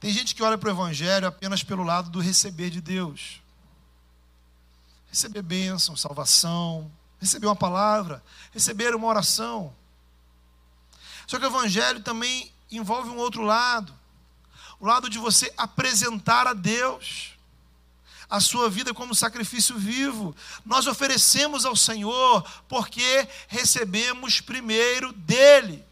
Tem 0.00 0.12
gente 0.12 0.34
que 0.34 0.42
olha 0.42 0.56
para 0.56 0.68
o 0.68 0.72
Evangelho 0.72 1.26
apenas 1.26 1.62
pelo 1.62 1.82
lado 1.82 2.08
do 2.08 2.20
receber 2.20 2.70
de 2.70 2.80
Deus. 2.80 3.42
Receber 5.10 5.42
bênção, 5.42 5.96
salvação, 5.96 6.90
receber 7.20 7.46
uma 7.46 7.56
palavra, 7.56 8.22
receber 8.52 8.94
uma 8.94 9.06
oração. 9.06 9.74
Só 11.26 11.38
que 11.38 11.44
o 11.44 11.48
Evangelho 11.48 12.00
também 12.00 12.52
envolve 12.70 13.10
um 13.10 13.16
outro 13.16 13.42
lado 13.42 13.98
o 14.80 14.86
lado 14.86 15.10
de 15.10 15.18
você 15.18 15.52
apresentar 15.56 16.46
a 16.46 16.54
Deus 16.54 17.34
a 18.30 18.40
sua 18.40 18.68
vida 18.68 18.92
como 18.92 19.14
sacrifício 19.14 19.76
vivo. 19.76 20.36
Nós 20.64 20.86
oferecemos 20.86 21.64
ao 21.64 21.74
Senhor 21.74 22.48
porque 22.68 23.26
recebemos 23.48 24.40
primeiro 24.40 25.12
dele. 25.12 25.84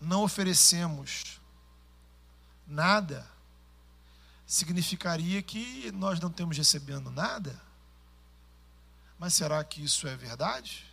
Não 0.00 0.22
oferecemos 0.22 1.38
nada 2.66 3.29
significaria 4.50 5.40
que 5.40 5.92
nós 5.92 6.18
não 6.18 6.28
estamos 6.28 6.56
recebendo 6.58 7.08
nada? 7.08 7.62
Mas 9.16 9.32
será 9.32 9.62
que 9.62 9.80
isso 9.80 10.08
é 10.08 10.16
verdade? 10.16 10.84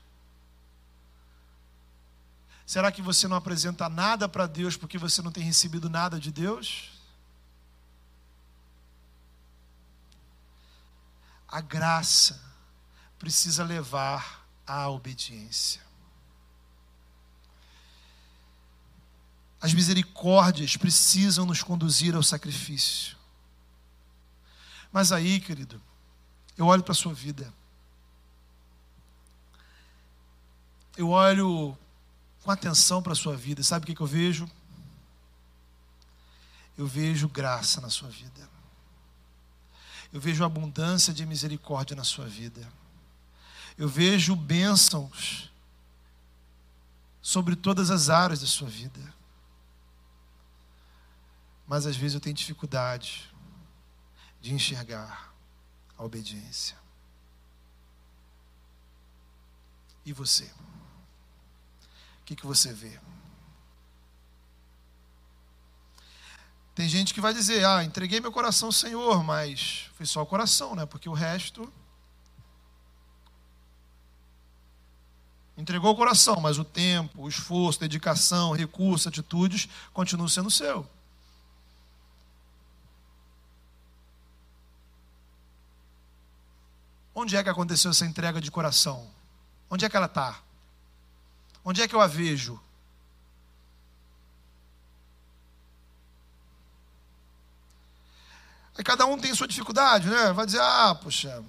Será 2.68 2.92
que 2.92 3.02
você 3.02 3.28
não 3.28 3.36
apresenta 3.36 3.90
nada 3.90 4.30
para 4.30 4.46
Deus 4.46 4.78
porque 4.78 5.00
você 5.00 5.24
não 5.24 5.32
tem 5.32 5.44
recebido 5.44 5.90
nada 5.90 6.20
de 6.20 6.32
Deus? 6.32 6.92
A 11.48 11.60
graça 11.60 12.40
precisa 13.18 13.64
levar 13.64 14.46
à 14.68 14.88
obediência. 14.88 15.82
As 19.60 19.74
misericórdias 19.74 20.78
precisam 20.78 21.44
nos 21.44 21.64
conduzir 21.64 22.14
ao 22.14 22.22
sacrifício. 22.22 23.17
Mas 24.92 25.12
aí, 25.12 25.40
querido, 25.40 25.82
eu 26.58 26.66
olho 26.66 26.84
para 26.84 26.92
a 26.92 26.96
sua 26.96 27.14
vida. 27.14 27.54
Eu 30.96 31.10
olho 31.10 31.78
com 32.44 32.52
atenção 32.52 33.04
para 33.04 33.14
a 33.14 33.16
sua 33.16 33.36
vida. 33.36 33.62
Sabe 33.62 33.84
o 33.84 33.88
que, 33.88 33.96
que 33.96 34.02
eu 34.02 34.08
vejo? 34.08 34.50
Eu 36.78 36.88
vejo 36.88 37.28
graça 37.28 37.80
na 37.80 37.90
sua 37.90 38.10
vida. 38.10 38.50
Eu 40.12 40.22
vejo 40.22 40.44
abundância 40.44 41.14
de 41.14 41.26
misericórdia 41.26 41.96
na 41.96 42.04
sua 42.04 42.26
vida. 42.26 42.68
Eu 43.78 43.88
vejo 43.88 44.36
bênçãos 44.36 45.52
sobre 47.22 47.56
todas 47.56 47.92
as 47.92 48.10
áreas 48.10 48.42
da 48.42 48.48
sua 48.48 48.68
vida. 48.68 49.14
Mas 51.68 51.86
às 51.86 51.96
vezes 51.96 52.16
eu 52.16 52.22
tenho 52.22 52.36
dificuldade 52.36 53.30
de 54.42 54.54
enxergar 54.54 55.34
a 55.98 56.04
obediência. 56.04 56.78
E 60.06 60.14
você? 60.14 60.46
O 60.46 62.24
que, 62.26 62.36
que 62.36 62.46
você 62.46 62.74
vê? 62.74 63.00
Tem 66.78 66.88
gente 66.88 67.14
que 67.14 67.20
vai 67.20 67.34
dizer: 67.34 67.66
Ah, 67.66 67.84
entreguei 67.84 68.20
meu 68.20 68.32
coração 68.32 68.68
ao 68.68 68.72
Senhor, 68.72 69.24
mas 69.24 69.90
foi 69.96 70.06
só 70.06 70.22
o 70.22 70.26
coração, 70.26 70.76
né? 70.76 70.86
Porque 70.86 71.10
o 71.10 71.14
resto. 71.14 71.74
Entregou 75.58 75.92
o 75.92 75.96
coração, 75.96 76.40
mas 76.40 76.60
o 76.60 76.64
tempo, 76.64 77.24
o 77.24 77.28
esforço, 77.28 77.80
dedicação, 77.80 78.52
recurso, 78.52 79.10
atitudes 79.10 79.68
continuam 79.92 80.30
sendo 80.30 80.52
seu. 80.52 80.88
Onde 87.20 87.36
é 87.36 87.42
que 87.42 87.50
aconteceu 87.50 87.90
essa 87.90 88.06
entrega 88.06 88.40
de 88.40 88.52
coração? 88.52 89.10
Onde 89.72 89.84
é 89.84 89.90
que 89.90 89.98
ela 89.98 90.06
está? 90.06 90.40
Onde 91.66 91.82
é 91.82 91.88
que 91.88 91.96
eu 91.96 92.00
a 92.00 92.06
vejo? 92.06 92.62
Aí 98.78 98.84
cada 98.84 99.08
um 99.08 99.18
tem 99.18 99.34
sua 99.34 99.48
dificuldade, 99.48 100.08
né? 100.08 100.32
Vai 100.32 100.46
dizer, 100.46 100.62
ah, 100.62 100.94
poxa, 100.94 101.44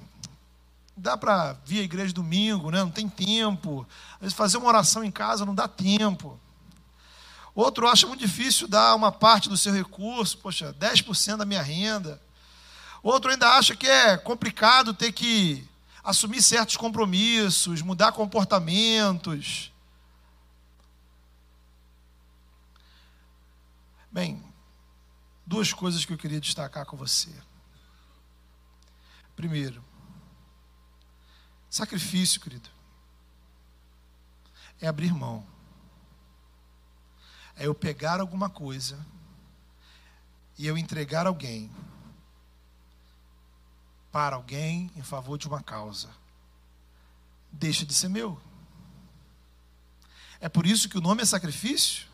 dá 0.97 1.19
para 1.19 1.53
vir 1.67 1.81
à 1.81 1.83
igreja 1.83 2.15
domingo, 2.15 2.71
né? 2.71 2.79
Não 2.79 2.91
tem 2.91 3.07
tempo. 3.07 3.87
Às 4.15 4.21
vezes 4.21 4.35
fazer 4.35 4.57
uma 4.57 4.69
oração 4.69 5.05
em 5.05 5.11
casa 5.11 5.45
não 5.45 5.55
dá 5.55 5.69
tempo. 5.69 6.41
Outro 7.55 7.87
acha 7.87 8.07
muito 8.07 8.21
difícil 8.21 8.69
dar 8.69 8.95
uma 8.95 9.13
parte 9.13 9.51
do 9.51 9.57
seu 9.59 9.75
recurso, 9.75 10.39
poxa, 10.39 10.73
10% 10.73 11.37
da 11.37 11.45
minha 11.45 11.61
renda. 11.61 12.19
Outro 13.03 13.31
ainda 13.31 13.57
acha 13.57 13.77
que 13.77 13.87
é 13.87 14.17
complicado 14.17 14.93
ter 14.93 15.13
que 15.13 15.67
assumir 16.03 16.43
certos 16.43 16.77
compromissos, 16.77 17.83
mudar 17.83 18.13
comportamentos. 18.13 19.73
Bem, 24.11 24.43
duas 25.47 25.73
coisas 25.73 26.05
que 26.05 26.13
eu 26.13 26.19
queria 26.19 26.41
destacar 26.41 26.85
com 26.87 26.97
você. 26.97 27.31
Primeiro, 29.37 29.85
sacrifício, 31.71 32.41
querido, 32.41 32.69
é 34.81 34.89
abrir 34.89 35.13
mão. 35.13 35.47
É 37.55 37.67
eu 37.67 37.75
pegar 37.75 38.21
alguma 38.21 38.49
coisa 38.49 38.99
e 40.57 40.67
eu 40.67 40.77
entregar 40.77 41.27
alguém 41.27 41.71
para 44.19 44.35
alguém 44.35 44.91
em 44.97 45.03
favor 45.03 45.39
de 45.39 45.47
uma 45.47 45.63
causa. 45.63 46.09
Deixa 47.53 47.87
de 47.87 47.95
ser 47.95 48.09
meu. 48.09 48.37
É 50.41 50.49
por 50.49 50.67
isso 50.67 50.89
que 50.89 50.99
o 50.99 51.01
nome 51.01 51.23
é 51.23 51.25
sacrifício. 51.25 52.09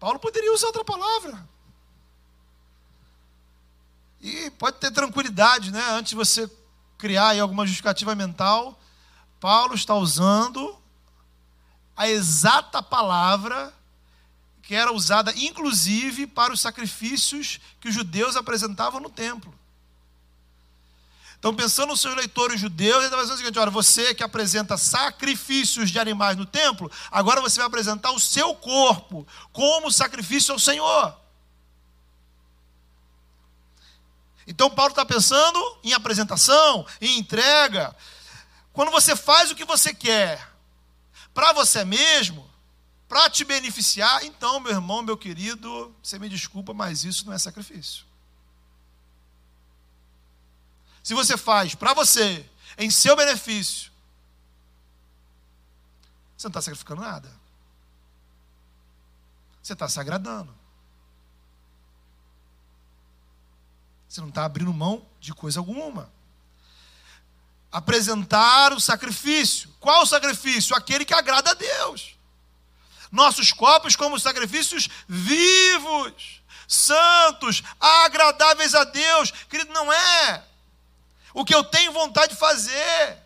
Paulo 0.00 0.18
poderia 0.18 0.52
usar 0.52 0.66
outra 0.66 0.84
palavra. 0.84 1.48
E 4.20 4.50
pode 4.58 4.78
ter 4.78 4.90
tranquilidade, 4.90 5.70
né? 5.70 5.88
Antes 5.90 6.10
de 6.10 6.16
você 6.16 6.50
criar 6.98 7.28
aí 7.28 7.38
alguma 7.38 7.64
justificativa 7.64 8.12
mental, 8.16 8.76
Paulo 9.38 9.76
está 9.76 9.94
usando 9.94 10.76
a 11.96 12.08
exata 12.08 12.82
palavra 12.82 13.72
que 14.66 14.74
era 14.74 14.92
usada 14.92 15.32
inclusive 15.36 16.26
para 16.26 16.52
os 16.52 16.60
sacrifícios 16.60 17.60
que 17.80 17.88
os 17.88 17.94
judeus 17.94 18.36
apresentavam 18.36 19.00
no 19.00 19.10
templo. 19.10 19.54
Então, 21.38 21.54
pensando 21.54 21.88
nos 21.88 22.00
seus 22.00 22.16
leitores 22.16 22.58
judeus, 22.58 22.96
ele 22.96 23.04
está 23.04 23.18
fazendo 23.18 23.34
o 23.34 23.36
seguinte: 23.36 23.58
olha, 23.58 23.70
você 23.70 24.14
que 24.14 24.22
apresenta 24.22 24.78
sacrifícios 24.78 25.90
de 25.90 25.98
animais 25.98 26.38
no 26.38 26.46
templo, 26.46 26.90
agora 27.10 27.42
você 27.42 27.58
vai 27.58 27.66
apresentar 27.66 28.12
o 28.12 28.18
seu 28.18 28.54
corpo 28.54 29.26
como 29.52 29.92
sacrifício 29.92 30.54
ao 30.54 30.58
Senhor. 30.58 31.14
Então, 34.46 34.70
Paulo 34.70 34.92
está 34.92 35.04
pensando 35.04 35.78
em 35.84 35.92
apresentação, 35.92 36.86
em 36.98 37.18
entrega. 37.18 37.94
Quando 38.72 38.90
você 38.90 39.14
faz 39.14 39.50
o 39.50 39.54
que 39.54 39.66
você 39.66 39.92
quer 39.92 40.48
para 41.34 41.52
você 41.52 41.84
mesmo, 41.84 42.43
para 43.08 43.28
te 43.30 43.44
beneficiar, 43.44 44.24
então, 44.24 44.60
meu 44.60 44.72
irmão, 44.72 45.02
meu 45.02 45.16
querido, 45.16 45.94
você 46.02 46.18
me 46.18 46.28
desculpa, 46.28 46.72
mas 46.72 47.04
isso 47.04 47.26
não 47.26 47.32
é 47.32 47.38
sacrifício. 47.38 48.04
Se 51.02 51.12
você 51.12 51.36
faz 51.36 51.74
para 51.74 51.92
você, 51.92 52.48
em 52.78 52.90
seu 52.90 53.14
benefício, 53.14 53.92
você 56.36 56.48
não 56.48 56.50
está 56.50 56.62
sacrificando 56.62 57.02
nada. 57.02 57.30
Você 59.62 59.74
está 59.74 59.88
se 59.88 60.00
agradando. 60.00 60.54
Você 64.08 64.20
não 64.20 64.28
está 64.28 64.44
abrindo 64.44 64.72
mão 64.72 65.06
de 65.20 65.34
coisa 65.34 65.60
alguma. 65.60 66.12
Apresentar 67.72 68.72
o 68.72 68.80
sacrifício. 68.80 69.70
Qual 69.80 70.02
o 70.02 70.06
sacrifício? 70.06 70.76
Aquele 70.76 71.04
que 71.04 71.14
agrada 71.14 71.50
a 71.50 71.54
Deus. 71.54 72.13
Nossos 73.14 73.52
corpos 73.52 73.94
como 73.94 74.18
sacrifícios 74.18 74.88
vivos, 75.08 76.42
santos, 76.66 77.62
agradáveis 77.78 78.74
a 78.74 78.82
Deus. 78.82 79.30
Querido, 79.48 79.72
não 79.72 79.92
é 79.92 80.42
o 81.32 81.44
que 81.44 81.54
eu 81.54 81.62
tenho 81.62 81.92
vontade 81.92 82.32
de 82.32 82.38
fazer, 82.40 83.16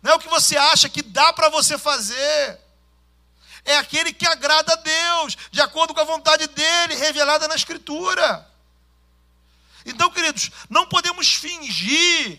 não 0.00 0.12
é 0.12 0.14
o 0.14 0.20
que 0.20 0.28
você 0.28 0.56
acha 0.56 0.88
que 0.88 1.02
dá 1.02 1.32
para 1.32 1.48
você 1.48 1.76
fazer, 1.76 2.60
é 3.64 3.76
aquele 3.76 4.12
que 4.12 4.24
agrada 4.24 4.72
a 4.72 4.76
Deus, 4.76 5.36
de 5.50 5.60
acordo 5.60 5.92
com 5.92 6.00
a 6.00 6.04
vontade 6.04 6.46
dele, 6.46 6.94
revelada 6.94 7.48
na 7.48 7.56
Escritura. 7.56 8.48
Então, 9.84 10.10
queridos, 10.10 10.48
não 10.70 10.86
podemos 10.86 11.34
fingir 11.34 12.38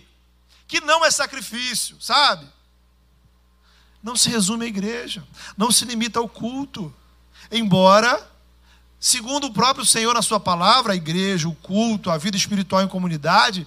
que 0.65 0.79
não 0.79 1.03
é 1.03 1.11
sacrifício, 1.11 2.01
sabe? 2.01 2.49
Não 4.03 4.17
se 4.17 4.29
resume 4.29 4.65
à 4.65 4.67
igreja, 4.67 5.25
não 5.57 5.71
se 5.71 5.85
limita 5.85 6.19
ao 6.19 6.27
culto, 6.27 6.93
embora, 7.49 8.29
segundo 8.99 9.47
o 9.47 9.53
próprio 9.53 9.85
Senhor 9.85 10.13
na 10.13 10.21
Sua 10.21 10.41
palavra, 10.41 10.91
a 10.91 10.95
igreja, 10.95 11.47
o 11.47 11.55
culto, 11.55 12.11
a 12.11 12.17
vida 12.17 12.35
espiritual 12.35 12.83
em 12.83 12.87
comunidade, 12.87 13.65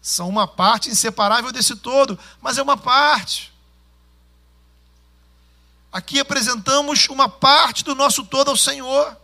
são 0.00 0.28
uma 0.28 0.48
parte 0.48 0.88
inseparável 0.88 1.52
desse 1.52 1.76
todo, 1.76 2.18
mas 2.40 2.56
é 2.56 2.62
uma 2.62 2.76
parte. 2.76 3.52
Aqui 5.92 6.20
apresentamos 6.20 7.08
uma 7.08 7.28
parte 7.28 7.84
do 7.84 7.94
nosso 7.94 8.24
todo 8.24 8.50
ao 8.50 8.56
Senhor. 8.56 9.16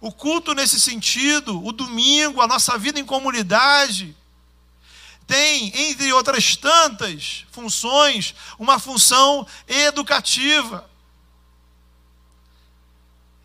O 0.00 0.12
culto 0.12 0.52
nesse 0.52 0.78
sentido, 0.78 1.64
o 1.64 1.72
domingo, 1.72 2.40
a 2.40 2.46
nossa 2.46 2.76
vida 2.76 3.00
em 3.00 3.04
comunidade, 3.04 4.16
tem, 5.26 5.90
entre 5.90 6.12
outras 6.12 6.56
tantas 6.56 7.44
funções, 7.50 8.34
uma 8.58 8.78
função 8.78 9.46
educativa. 9.66 10.88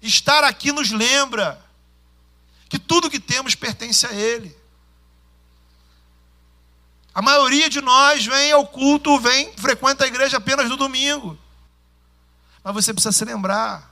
Estar 0.02 0.44
aqui 0.44 0.72
nos 0.72 0.92
lembra 0.92 1.64
que 2.70 2.78
tudo 2.80 3.10
que 3.10 3.20
temos 3.20 3.56
pertence 3.56 4.06
a 4.06 4.14
Ele. 4.14 4.56
A 7.14 7.22
maioria 7.22 7.70
de 7.70 7.82
nós 7.82 8.26
vem 8.26 8.52
ao 8.52 8.66
culto, 8.66 9.20
vem, 9.20 9.52
frequenta 9.58 10.06
a 10.06 10.08
igreja 10.08 10.38
apenas 10.38 10.70
no 10.70 10.78
domingo. 10.78 11.38
Mas 12.64 12.74
você 12.74 12.94
precisa 12.94 13.12
se 13.12 13.26
lembrar 13.26 13.92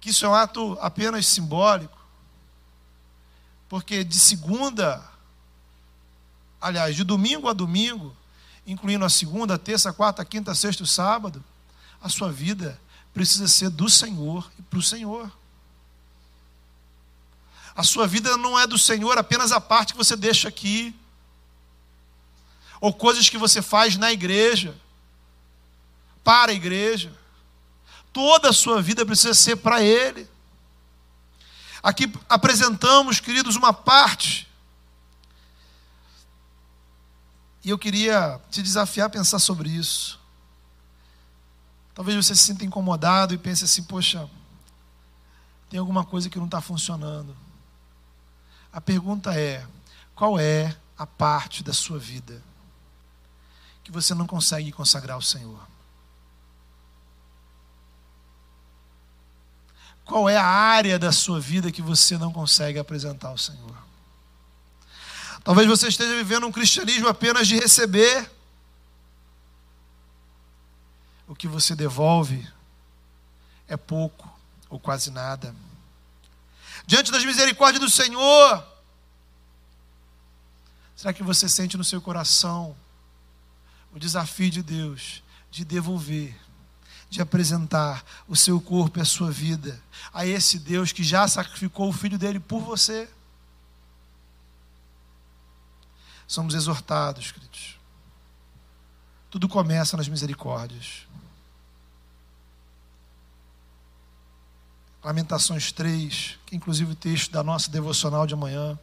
que 0.00 0.10
isso 0.10 0.24
é 0.24 0.28
um 0.28 0.34
ato 0.34 0.78
apenas 0.80 1.26
simbólico. 1.26 1.98
Porque 3.68 4.04
de 4.04 4.18
segunda, 4.18 5.04
aliás, 6.60 6.96
de 6.96 7.04
domingo 7.04 7.48
a 7.48 7.52
domingo, 7.52 8.16
incluindo 8.66 9.04
a 9.04 9.10
segunda, 9.10 9.58
terça, 9.58 9.92
quarta, 9.92 10.24
quinta, 10.24 10.54
sexta 10.54 10.82
e 10.82 10.86
sábado, 10.86 11.42
a 12.00 12.08
sua 12.08 12.30
vida 12.30 12.80
precisa 13.14 13.48
ser 13.48 13.70
do 13.70 13.88
Senhor 13.88 14.50
e 14.58 14.62
para 14.62 14.78
o 14.78 14.82
Senhor. 14.82 15.30
A 17.74 17.82
sua 17.82 18.06
vida 18.06 18.36
não 18.36 18.58
é 18.58 18.66
do 18.66 18.78
Senhor 18.78 19.18
apenas 19.18 19.52
a 19.52 19.60
parte 19.60 19.92
que 19.92 19.98
você 19.98 20.16
deixa 20.16 20.48
aqui, 20.48 20.94
ou 22.80 22.92
coisas 22.92 23.28
que 23.28 23.38
você 23.38 23.62
faz 23.62 23.96
na 23.96 24.12
igreja, 24.12 24.74
para 26.22 26.52
a 26.52 26.54
igreja. 26.54 27.12
Toda 28.12 28.50
a 28.50 28.52
sua 28.52 28.80
vida 28.82 29.04
precisa 29.04 29.34
ser 29.34 29.56
para 29.56 29.82
Ele. 29.82 30.28
Aqui 31.82 32.12
apresentamos, 32.28 33.20
queridos, 33.20 33.56
uma 33.56 33.72
parte. 33.72 34.45
E 37.66 37.70
eu 37.70 37.76
queria 37.76 38.40
te 38.48 38.62
desafiar 38.62 39.08
a 39.08 39.10
pensar 39.10 39.40
sobre 39.40 39.68
isso. 39.68 40.20
Talvez 41.92 42.16
você 42.24 42.32
se 42.32 42.42
sinta 42.42 42.64
incomodado 42.64 43.34
e 43.34 43.38
pense 43.38 43.64
assim: 43.64 43.82
poxa, 43.82 44.30
tem 45.68 45.80
alguma 45.80 46.04
coisa 46.04 46.30
que 46.30 46.38
não 46.38 46.44
está 46.44 46.60
funcionando. 46.60 47.36
A 48.72 48.80
pergunta 48.80 49.34
é: 49.34 49.66
qual 50.14 50.38
é 50.38 50.76
a 50.96 51.04
parte 51.04 51.64
da 51.64 51.72
sua 51.72 51.98
vida 51.98 52.40
que 53.82 53.90
você 53.90 54.14
não 54.14 54.28
consegue 54.28 54.70
consagrar 54.70 55.16
ao 55.16 55.22
Senhor? 55.22 55.66
Qual 60.04 60.28
é 60.28 60.36
a 60.36 60.46
área 60.46 61.00
da 61.00 61.10
sua 61.10 61.40
vida 61.40 61.72
que 61.72 61.82
você 61.82 62.16
não 62.16 62.32
consegue 62.32 62.78
apresentar 62.78 63.30
ao 63.30 63.38
Senhor? 63.38 63.85
Talvez 65.46 65.68
você 65.68 65.86
esteja 65.86 66.12
vivendo 66.16 66.44
um 66.44 66.50
cristianismo 66.50 67.06
apenas 67.06 67.46
de 67.46 67.54
receber. 67.54 68.28
O 71.28 71.36
que 71.36 71.46
você 71.46 71.72
devolve 71.72 72.44
é 73.68 73.76
pouco 73.76 74.28
ou 74.68 74.80
quase 74.80 75.08
nada 75.08 75.54
diante 76.84 77.12
das 77.12 77.24
misericórdias 77.24 77.80
do 77.80 77.88
Senhor? 77.88 78.66
Será 80.96 81.12
que 81.12 81.22
você 81.22 81.48
sente 81.48 81.76
no 81.76 81.84
seu 81.84 82.02
coração 82.02 82.76
o 83.94 84.00
desafio 84.00 84.50
de 84.50 84.64
Deus 84.64 85.22
de 85.48 85.64
devolver, 85.64 86.36
de 87.08 87.22
apresentar 87.22 88.04
o 88.26 88.34
seu 88.34 88.60
corpo 88.60 88.98
e 88.98 89.02
a 89.02 89.04
sua 89.04 89.30
vida 89.30 89.80
a 90.12 90.26
esse 90.26 90.58
Deus 90.58 90.90
que 90.90 91.04
já 91.04 91.28
sacrificou 91.28 91.88
o 91.88 91.92
filho 91.92 92.18
dele 92.18 92.40
por 92.40 92.60
você. 92.62 93.08
Somos 96.26 96.54
exortados, 96.54 97.30
queridos. 97.30 97.78
Tudo 99.30 99.48
começa 99.48 99.96
nas 99.96 100.08
misericórdias. 100.08 101.06
Lamentações 105.04 105.70
3, 105.70 106.38
que 106.44 106.54
é 106.54 106.58
inclusive 106.58 106.92
o 106.92 106.96
texto 106.96 107.30
da 107.30 107.42
nossa 107.42 107.70
devocional 107.70 108.26
de 108.26 108.34
amanhã, 108.34 108.76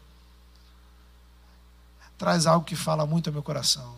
traz 2.18 2.46
algo 2.46 2.66
que 2.66 2.76
fala 2.76 3.06
muito 3.06 3.28
ao 3.28 3.34
meu 3.34 3.44
coração. 3.44 3.98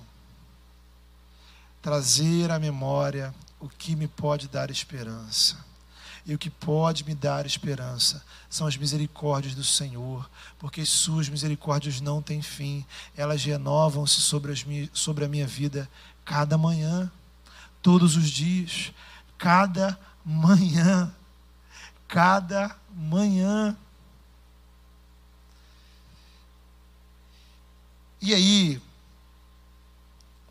Trazer 1.84 2.50
à 2.50 2.58
memória 2.58 3.32
o 3.60 3.70
que 3.70 3.96
me 3.96 4.08
pode 4.08 4.48
dar 4.48 4.72
esperança. 4.72 5.64
E 6.26 6.34
o 6.34 6.40
que 6.40 6.50
pode 6.50 7.04
me 7.04 7.14
dar 7.14 7.46
esperança 7.46 8.24
são 8.50 8.66
as 8.66 8.76
misericórdias 8.76 9.54
do 9.54 9.64
Senhor, 9.64 10.28
porque 10.58 10.84
suas 10.84 11.30
misericórdias 11.30 12.02
não 12.02 12.22
têm 12.22 12.42
fim, 12.42 12.84
elas 13.16 13.44
renovam-se 13.44 14.22
sobre, 14.22 14.90
sobre 14.92 15.26
a 15.26 15.28
minha 15.28 15.46
vida 15.46 15.88
cada 16.24 16.58
manhã, 16.58 17.12
todos 17.82 18.16
os 18.16 18.30
dias, 18.30 18.92
cada 19.38 20.00
manhã, 20.26 21.14
cada 22.08 22.76
manhã. 22.92 23.78
E 28.20 28.34
aí, 28.34 28.82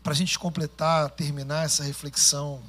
para 0.01 0.13
a 0.13 0.15
gente 0.15 0.39
completar, 0.39 1.09
terminar 1.09 1.65
essa 1.65 1.83
reflexão, 1.83 2.63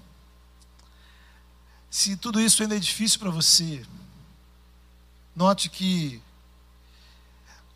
se 1.91 2.17
tudo 2.17 2.41
isso 2.41 2.63
ainda 2.63 2.77
é 2.77 2.81
difícil 2.81 3.19
para 3.19 3.31
você, 3.31 3.85
note 5.35 5.69
que 5.69 6.21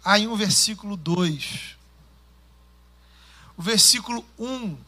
há 0.04 0.18
em 0.18 0.26
um 0.26 0.36
versículo 0.36 0.96
2. 0.96 1.76
O 3.56 3.62
versículo 3.62 4.24
1 4.38 4.46
um 4.46 4.78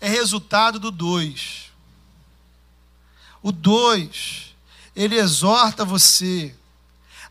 é 0.00 0.08
resultado 0.08 0.78
do 0.78 0.90
2. 0.90 1.72
O 3.42 3.52
2, 3.52 4.54
ele 4.96 5.16
exorta 5.16 5.84
você 5.84 6.54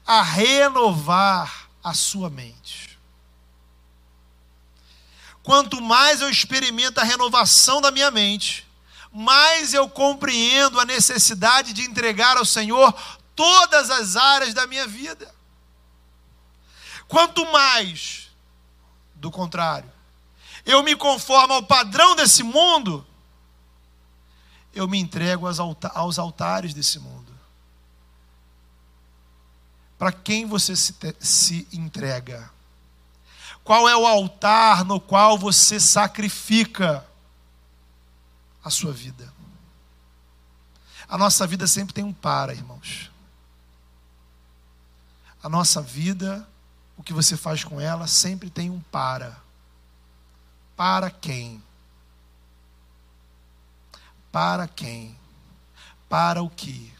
a 0.05 0.21
renovar 0.21 1.69
a 1.83 1.93
sua 1.93 2.29
mente. 2.29 2.97
Quanto 5.41 5.81
mais 5.81 6.21
eu 6.21 6.29
experimento 6.29 6.99
a 6.99 7.03
renovação 7.03 7.81
da 7.81 7.91
minha 7.91 8.09
mente, 8.09 8.65
mais 9.13 9.75
eu 9.75 9.87
compreendo 9.87 10.79
a 10.79 10.85
necessidade 10.85 11.71
de 11.71 11.83
entregar 11.83 12.35
ao 12.35 12.45
Senhor 12.45 12.91
todas 13.35 13.91
as 13.91 14.15
áreas 14.15 14.55
da 14.55 14.65
minha 14.65 14.87
vida. 14.87 15.31
Quanto 17.07 17.45
mais, 17.51 18.31
do 19.13 19.29
contrário, 19.29 19.91
eu 20.65 20.81
me 20.81 20.95
conformo 20.95 21.53
ao 21.53 21.61
padrão 21.61 22.15
desse 22.15 22.41
mundo, 22.41 23.05
eu 24.73 24.87
me 24.87 24.97
entrego 24.97 25.45
aos 25.93 26.17
altares 26.17 26.73
desse 26.73 26.97
mundo. 26.97 27.31
Para 29.95 30.11
quem 30.11 30.47
você 30.47 30.75
se, 30.75 30.95
se 31.19 31.67
entrega? 31.71 32.51
Qual 33.63 33.87
é 33.87 33.95
o 33.95 34.07
altar 34.07 34.83
no 34.83 34.99
qual 34.99 35.37
você 35.37 35.79
sacrifica? 35.79 37.05
A 38.63 38.69
sua 38.69 38.93
vida. 38.93 39.31
A 41.07 41.17
nossa 41.17 41.45
vida 41.45 41.67
sempre 41.67 41.93
tem 41.93 42.03
um 42.03 42.13
para, 42.13 42.53
irmãos. 42.53 43.11
A 45.43 45.49
nossa 45.49 45.81
vida, 45.81 46.47
o 46.97 47.03
que 47.03 47.13
você 47.13 47.35
faz 47.35 47.63
com 47.63 47.79
ela, 47.79 48.07
sempre 48.07 48.49
tem 48.49 48.69
um 48.69 48.79
para. 48.79 49.37
Para 50.75 51.11
quem? 51.11 51.61
Para 54.31 54.67
quem? 54.67 55.17
Para 56.07 56.41
o 56.41 56.49
que? 56.49 56.93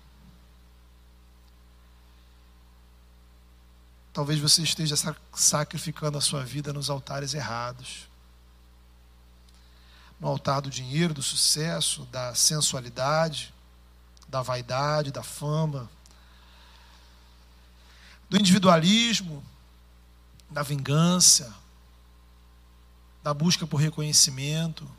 Talvez 4.12 4.40
você 4.40 4.62
esteja 4.62 4.96
sacrificando 5.34 6.18
a 6.18 6.22
sua 6.22 6.44
vida 6.44 6.72
nos 6.72 6.90
altares 6.90 7.34
errados 7.34 8.13
no 10.24 10.30
altar 10.30 10.62
do 10.62 10.70
dinheiro, 10.70 11.14
do 11.14 11.22
sucesso, 11.22 12.06
da 12.06 12.34
sensualidade, 12.34 13.54
da 14.26 14.42
vaidade, 14.42 15.12
da 15.12 15.22
fama, 15.22 15.92
do 18.30 18.38
individualismo, 18.38 19.44
da 20.50 20.64
vingança, 20.64 21.54
da 23.22 23.34
busca 23.34 23.68
por 23.68 23.76
reconhecimento. 23.76 24.90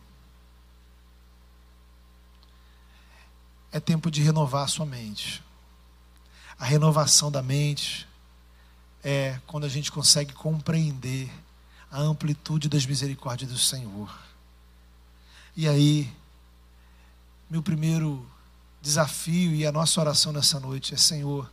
É 3.72 3.80
tempo 3.80 4.10
de 4.10 4.20
renovar 4.20 4.64
a 4.64 4.68
sua 4.68 4.84
mente. 4.84 5.42
A 6.58 6.66
renovação 6.66 7.32
da 7.32 7.42
mente 7.42 8.06
é 9.02 9.40
quando 9.46 9.64
a 9.64 9.70
gente 9.70 9.90
consegue 9.90 10.34
compreender 10.34 11.32
a 11.90 11.98
amplitude 11.98 12.68
das 12.68 12.84
misericórdias 12.84 13.50
do 13.50 13.58
Senhor. 13.58 14.33
E 15.56 15.68
aí, 15.68 16.12
meu 17.48 17.62
primeiro 17.62 18.28
desafio 18.82 19.54
e 19.54 19.64
a 19.64 19.70
nossa 19.70 20.00
oração 20.00 20.32
nessa 20.32 20.58
noite 20.58 20.94
é: 20.94 20.96
Senhor, 20.96 21.48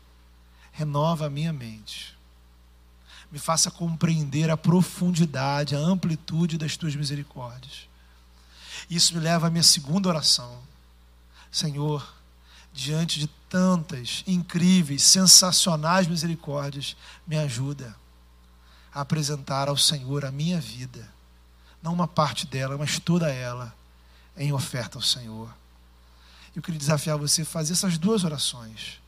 renova 0.71 1.27
a 1.27 1.29
minha 1.29 1.53
mente. 1.53 2.17
Me 3.31 3.37
faça 3.37 3.69
compreender 3.69 4.49
a 4.49 4.57
profundidade, 4.57 5.75
a 5.75 5.79
amplitude 5.79 6.57
das 6.57 6.75
tuas 6.75 6.95
misericórdias. 6.95 7.87
Isso 8.89 9.13
me 9.13 9.19
leva 9.19 9.47
à 9.47 9.49
minha 9.51 9.63
segunda 9.63 10.09
oração. 10.09 10.59
Senhor, 11.51 12.11
diante 12.73 13.19
de 13.19 13.27
tantas 13.47 14.23
incríveis, 14.25 15.03
sensacionais 15.03 16.07
misericórdias, 16.07 16.97
me 17.27 17.37
ajuda 17.37 17.95
a 18.91 19.01
apresentar 19.01 19.69
ao 19.69 19.77
Senhor 19.77 20.25
a 20.25 20.31
minha 20.31 20.59
vida. 20.59 21.07
Não 21.83 21.93
uma 21.93 22.07
parte 22.07 22.47
dela, 22.47 22.77
mas 22.77 22.97
toda 22.97 23.31
ela 23.31 23.73
em 24.37 24.51
oferta 24.53 24.97
ao 24.97 25.01
Senhor. 25.01 25.53
Eu 26.55 26.61
queria 26.61 26.79
desafiar 26.79 27.17
você 27.17 27.43
a 27.43 27.45
fazer 27.45 27.73
essas 27.73 27.97
duas 27.97 28.23
orações. 28.23 28.99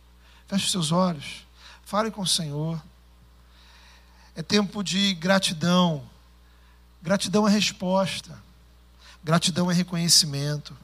Feche 0.48 0.66
os 0.66 0.72
seus 0.72 0.92
olhos, 0.92 1.46
fale 1.84 2.12
com 2.12 2.22
o 2.22 2.28
Senhor. 2.28 2.82
É 4.36 4.42
tempo 4.42 4.84
de 4.84 5.14
gratidão. 5.16 6.04
Gratidão 7.02 7.48
é 7.48 7.52
resposta. 7.52 8.42
Gratidão 9.24 9.70
é 9.70 9.74
reconhecimento. 9.74 10.76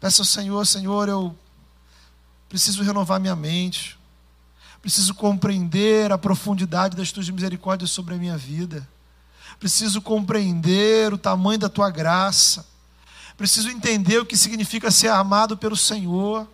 Peça 0.00 0.22
ao 0.22 0.26
Senhor, 0.26 0.66
Senhor, 0.66 1.08
eu 1.08 1.36
preciso 2.48 2.82
renovar 2.82 3.20
minha 3.20 3.36
mente. 3.36 3.98
Preciso 4.82 5.14
compreender 5.14 6.12
a 6.12 6.18
profundidade 6.18 6.96
das 6.96 7.10
tuas 7.10 7.30
misericórdias 7.30 7.90
sobre 7.90 8.14
a 8.14 8.18
minha 8.18 8.36
vida. 8.36 8.86
Preciso 9.58 10.02
compreender 10.02 11.12
o 11.12 11.18
tamanho 11.18 11.58
da 11.58 11.68
tua 11.68 11.90
graça 11.90 12.73
Preciso 13.36 13.68
entender 13.68 14.18
o 14.18 14.26
que 14.26 14.36
significa 14.36 14.90
ser 14.90 15.08
amado 15.08 15.56
pelo 15.56 15.76
Senhor. 15.76 16.48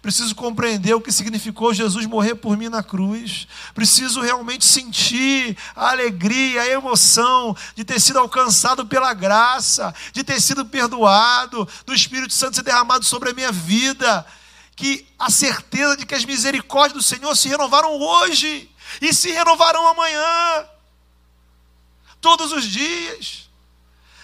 Preciso 0.00 0.34
compreender 0.34 0.94
o 0.94 1.00
que 1.00 1.12
significou 1.12 1.74
Jesus 1.74 2.06
morrer 2.06 2.36
por 2.36 2.56
mim 2.56 2.68
na 2.68 2.82
cruz. 2.82 3.46
Preciso 3.74 4.20
realmente 4.20 4.64
sentir 4.64 5.56
a 5.76 5.90
alegria, 5.90 6.62
a 6.62 6.68
emoção 6.68 7.54
de 7.74 7.84
ter 7.84 8.00
sido 8.00 8.18
alcançado 8.18 8.86
pela 8.86 9.12
graça, 9.12 9.94
de 10.12 10.24
ter 10.24 10.40
sido 10.40 10.64
perdoado, 10.64 11.68
do 11.84 11.94
Espírito 11.94 12.32
Santo 12.32 12.56
ser 12.56 12.62
derramado 12.62 13.04
sobre 13.04 13.30
a 13.30 13.34
minha 13.34 13.52
vida. 13.52 14.24
Que 14.74 15.06
a 15.18 15.30
certeza 15.30 15.96
de 15.96 16.06
que 16.06 16.14
as 16.14 16.24
misericórdias 16.24 16.94
do 16.94 17.02
Senhor 17.02 17.36
se 17.36 17.48
renovaram 17.48 17.92
hoje 18.00 18.70
e 19.00 19.12
se 19.12 19.30
renovarão 19.30 19.86
amanhã, 19.86 20.66
todos 22.20 22.52
os 22.52 22.64
dias. 22.64 23.41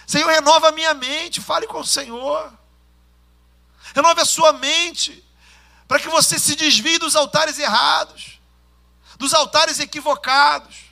Senhor, 0.09 0.27
renova 0.27 0.69
a 0.69 0.71
minha 0.71 0.91
mente, 0.95 1.39
fale 1.39 1.67
com 1.67 1.81
o 1.81 1.85
Senhor. 1.85 2.51
Renove 3.93 4.21
a 4.21 4.25
sua 4.25 4.51
mente, 4.53 5.23
para 5.87 5.99
que 5.99 6.09
você 6.09 6.39
se 6.39 6.55
desvie 6.55 6.97
dos 6.97 7.15
altares 7.15 7.59
errados, 7.59 8.39
dos 9.19 9.35
altares 9.35 9.79
equivocados. 9.79 10.85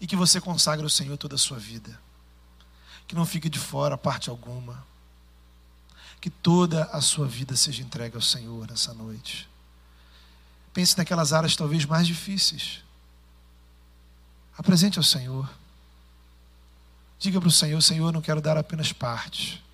E 0.00 0.08
que 0.08 0.16
você 0.16 0.40
consagre 0.40 0.82
ao 0.82 0.90
Senhor 0.90 1.16
toda 1.16 1.36
a 1.36 1.38
sua 1.38 1.56
vida. 1.56 2.00
Que 3.06 3.14
não 3.14 3.24
fique 3.24 3.48
de 3.48 3.60
fora 3.60 3.96
parte 3.96 4.28
alguma. 4.28 4.84
Que 6.20 6.30
toda 6.30 6.82
a 6.86 7.00
sua 7.00 7.28
vida 7.28 7.54
seja 7.54 7.80
entregue 7.80 8.16
ao 8.16 8.22
Senhor 8.22 8.66
nessa 8.68 8.92
noite. 8.92 9.48
Pense 10.72 10.98
naquelas 10.98 11.32
áreas 11.32 11.54
talvez 11.54 11.84
mais 11.84 12.08
difíceis. 12.08 12.82
Apresente 14.58 14.98
ao 14.98 15.04
Senhor. 15.04 15.48
Diga 17.24 17.40
para 17.40 17.48
o 17.48 17.50
Senhor: 17.50 17.80
Senhor, 17.80 18.08
eu 18.08 18.12
não 18.12 18.20
quero 18.20 18.38
dar 18.38 18.58
apenas 18.58 18.92
parte, 18.92 19.64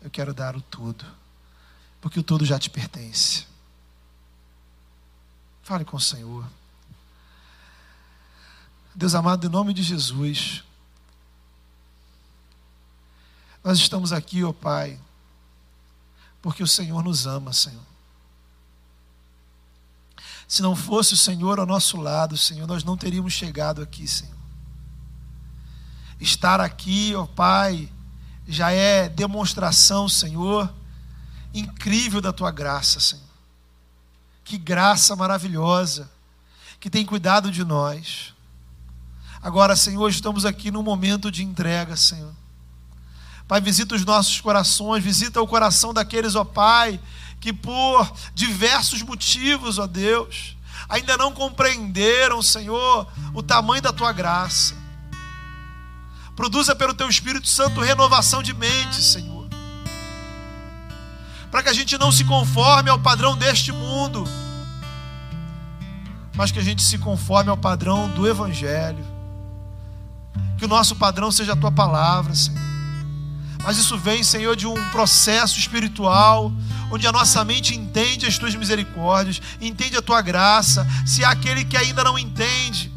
eu 0.00 0.08
quero 0.08 0.32
dar 0.32 0.54
o 0.54 0.60
tudo, 0.60 1.04
porque 2.00 2.20
o 2.20 2.22
tudo 2.22 2.44
já 2.44 2.60
te 2.60 2.70
pertence. 2.70 3.44
Fale 5.64 5.84
com 5.84 5.96
o 5.96 6.00
Senhor. 6.00 6.46
Deus 8.94 9.16
amado, 9.16 9.48
em 9.48 9.50
nome 9.50 9.74
de 9.74 9.82
Jesus, 9.82 10.62
nós 13.64 13.78
estamos 13.78 14.12
aqui, 14.12 14.44
ó 14.44 14.52
Pai, 14.52 14.96
porque 16.40 16.62
o 16.62 16.68
Senhor 16.68 17.02
nos 17.02 17.26
ama, 17.26 17.52
Senhor. 17.52 17.82
Se 20.46 20.62
não 20.62 20.76
fosse 20.76 21.14
o 21.14 21.16
Senhor 21.16 21.58
ao 21.58 21.66
nosso 21.66 21.96
lado, 21.96 22.38
Senhor, 22.38 22.68
nós 22.68 22.84
não 22.84 22.96
teríamos 22.96 23.32
chegado 23.32 23.82
aqui, 23.82 24.06
Senhor. 24.06 24.35
Estar 26.20 26.60
aqui, 26.60 27.14
ó 27.14 27.26
Pai, 27.26 27.88
já 28.46 28.70
é 28.70 29.08
demonstração, 29.08 30.08
Senhor, 30.08 30.72
incrível 31.52 32.20
da 32.20 32.32
tua 32.32 32.50
graça, 32.50 33.00
Senhor. 33.00 33.24
Que 34.44 34.56
graça 34.56 35.16
maravilhosa 35.16 36.10
que 36.78 36.90
tem 36.90 37.04
cuidado 37.04 37.50
de 37.50 37.64
nós. 37.64 38.34
Agora, 39.42 39.76
Senhor, 39.76 40.08
estamos 40.08 40.44
aqui 40.44 40.70
num 40.70 40.82
momento 40.82 41.30
de 41.30 41.42
entrega, 41.42 41.96
Senhor. 41.96 42.32
Pai, 43.48 43.60
visita 43.60 43.94
os 43.94 44.04
nossos 44.04 44.40
corações, 44.40 45.02
visita 45.02 45.40
o 45.40 45.46
coração 45.46 45.94
daqueles, 45.94 46.34
ó 46.34 46.44
Pai, 46.44 47.00
que 47.40 47.52
por 47.52 48.12
diversos 48.34 49.02
motivos, 49.02 49.78
ó 49.78 49.86
Deus, 49.86 50.56
ainda 50.88 51.16
não 51.16 51.32
compreenderam, 51.32 52.42
Senhor, 52.42 53.06
o 53.32 53.42
tamanho 53.42 53.82
da 53.82 53.92
tua 53.92 54.12
graça. 54.12 54.74
Produza 56.36 56.76
pelo 56.76 56.92
teu 56.92 57.08
Espírito 57.08 57.48
Santo 57.48 57.80
renovação 57.80 58.42
de 58.42 58.52
mente, 58.52 59.02
Senhor. 59.02 59.48
Para 61.50 61.62
que 61.62 61.70
a 61.70 61.72
gente 61.72 61.96
não 61.96 62.12
se 62.12 62.24
conforme 62.24 62.90
ao 62.90 62.98
padrão 62.98 63.34
deste 63.34 63.72
mundo, 63.72 64.22
mas 66.36 66.52
que 66.52 66.58
a 66.58 66.62
gente 66.62 66.82
se 66.82 66.98
conforme 66.98 67.48
ao 67.48 67.56
padrão 67.56 68.10
do 68.10 68.28
Evangelho. 68.28 69.04
Que 70.58 70.66
o 70.66 70.68
nosso 70.68 70.94
padrão 70.94 71.32
seja 71.32 71.54
a 71.54 71.56
tua 71.56 71.72
palavra, 71.72 72.34
Senhor. 72.34 72.60
Mas 73.64 73.78
isso 73.78 73.96
vem, 73.96 74.22
Senhor, 74.22 74.54
de 74.54 74.66
um 74.66 74.74
processo 74.90 75.58
espiritual, 75.58 76.52
onde 76.90 77.06
a 77.06 77.12
nossa 77.12 77.44
mente 77.44 77.74
entende 77.74 78.26
as 78.26 78.38
tuas 78.38 78.54
misericórdias, 78.54 79.40
entende 79.60 79.96
a 79.96 80.02
tua 80.02 80.20
graça. 80.20 80.86
Se 81.04 81.24
há 81.24 81.30
aquele 81.30 81.64
que 81.64 81.76
ainda 81.76 82.04
não 82.04 82.18
entende, 82.18 82.92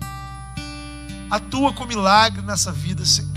atua 1.31 1.73
com 1.73 1.85
milagre 1.85 2.41
nessa 2.41 2.71
vida, 2.71 3.05
Senhor. 3.05 3.28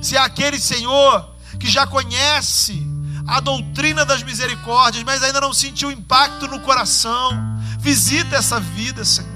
Se 0.00 0.16
há 0.16 0.24
aquele, 0.24 0.58
Senhor, 0.58 1.34
que 1.58 1.68
já 1.68 1.86
conhece 1.86 2.86
a 3.26 3.38
doutrina 3.40 4.04
das 4.04 4.22
misericórdias, 4.22 5.04
mas 5.04 5.22
ainda 5.22 5.40
não 5.40 5.52
sentiu 5.52 5.90
impacto 5.90 6.48
no 6.48 6.60
coração, 6.60 7.30
visita 7.78 8.36
essa 8.36 8.58
vida, 8.58 9.04
Senhor. 9.04 9.30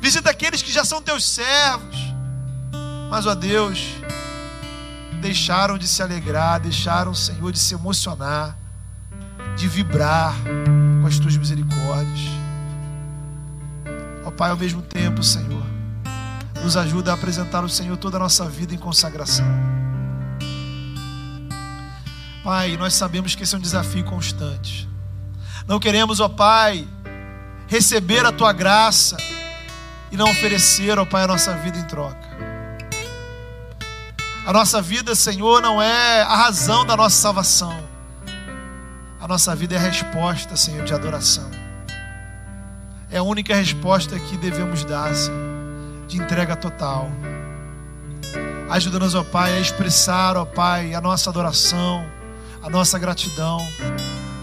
Visita 0.00 0.30
aqueles 0.30 0.62
que 0.62 0.72
já 0.72 0.84
são 0.84 1.00
teus 1.00 1.24
servos, 1.24 1.96
mas, 3.08 3.26
ó 3.26 3.34
Deus, 3.34 3.78
deixaram 5.20 5.78
de 5.78 5.86
se 5.86 6.02
alegrar, 6.02 6.58
deixaram, 6.58 7.14
Senhor, 7.14 7.52
de 7.52 7.58
se 7.58 7.74
emocionar, 7.74 8.56
de 9.56 9.68
vibrar 9.68 10.34
com 11.00 11.06
as 11.06 11.18
tuas 11.18 11.36
misericórdias. 11.36 12.20
Ó 14.24 14.30
Pai, 14.30 14.50
ao 14.50 14.56
mesmo 14.56 14.82
tempo, 14.82 15.22
Senhor, 15.22 15.64
nos 16.62 16.76
ajuda 16.76 17.10
a 17.10 17.14
apresentar 17.14 17.62
ao 17.62 17.68
Senhor 17.68 17.96
toda 17.96 18.16
a 18.16 18.20
nossa 18.20 18.48
vida 18.48 18.74
em 18.74 18.78
consagração. 18.78 19.46
Pai, 22.44 22.76
nós 22.76 22.94
sabemos 22.94 23.34
que 23.34 23.42
esse 23.42 23.54
é 23.54 23.58
um 23.58 23.60
desafio 23.60 24.04
constante. 24.04 24.88
Não 25.66 25.78
queremos, 25.78 26.20
ó 26.20 26.28
Pai, 26.28 26.86
receber 27.68 28.24
a 28.26 28.32
tua 28.32 28.52
graça 28.52 29.16
e 30.10 30.16
não 30.16 30.30
oferecer, 30.30 30.98
ó 30.98 31.04
Pai, 31.04 31.22
a 31.22 31.26
nossa 31.26 31.54
vida 31.54 31.78
em 31.78 31.84
troca. 31.84 32.32
A 34.44 34.52
nossa 34.52 34.82
vida, 34.82 35.14
Senhor, 35.14 35.62
não 35.62 35.80
é 35.80 36.22
a 36.22 36.34
razão 36.34 36.84
da 36.84 36.96
nossa 36.96 37.16
salvação. 37.16 37.80
A 39.20 39.28
nossa 39.28 39.54
vida 39.54 39.76
é 39.76 39.78
a 39.78 39.80
resposta, 39.80 40.56
Senhor, 40.56 40.84
de 40.84 40.92
adoração. 40.92 41.48
É 43.08 43.18
a 43.18 43.22
única 43.22 43.54
resposta 43.54 44.18
que 44.18 44.36
devemos 44.36 44.84
dar, 44.84 45.14
Senhor, 45.14 45.51
de 46.06 46.18
entrega 46.18 46.56
total. 46.56 47.10
Ajuda-nos, 48.70 49.14
ó 49.14 49.22
Pai, 49.22 49.52
a 49.52 49.60
expressar, 49.60 50.36
ó 50.36 50.44
Pai, 50.44 50.94
a 50.94 51.00
nossa 51.00 51.30
adoração, 51.30 52.04
a 52.62 52.70
nossa 52.70 52.98
gratidão 52.98 53.58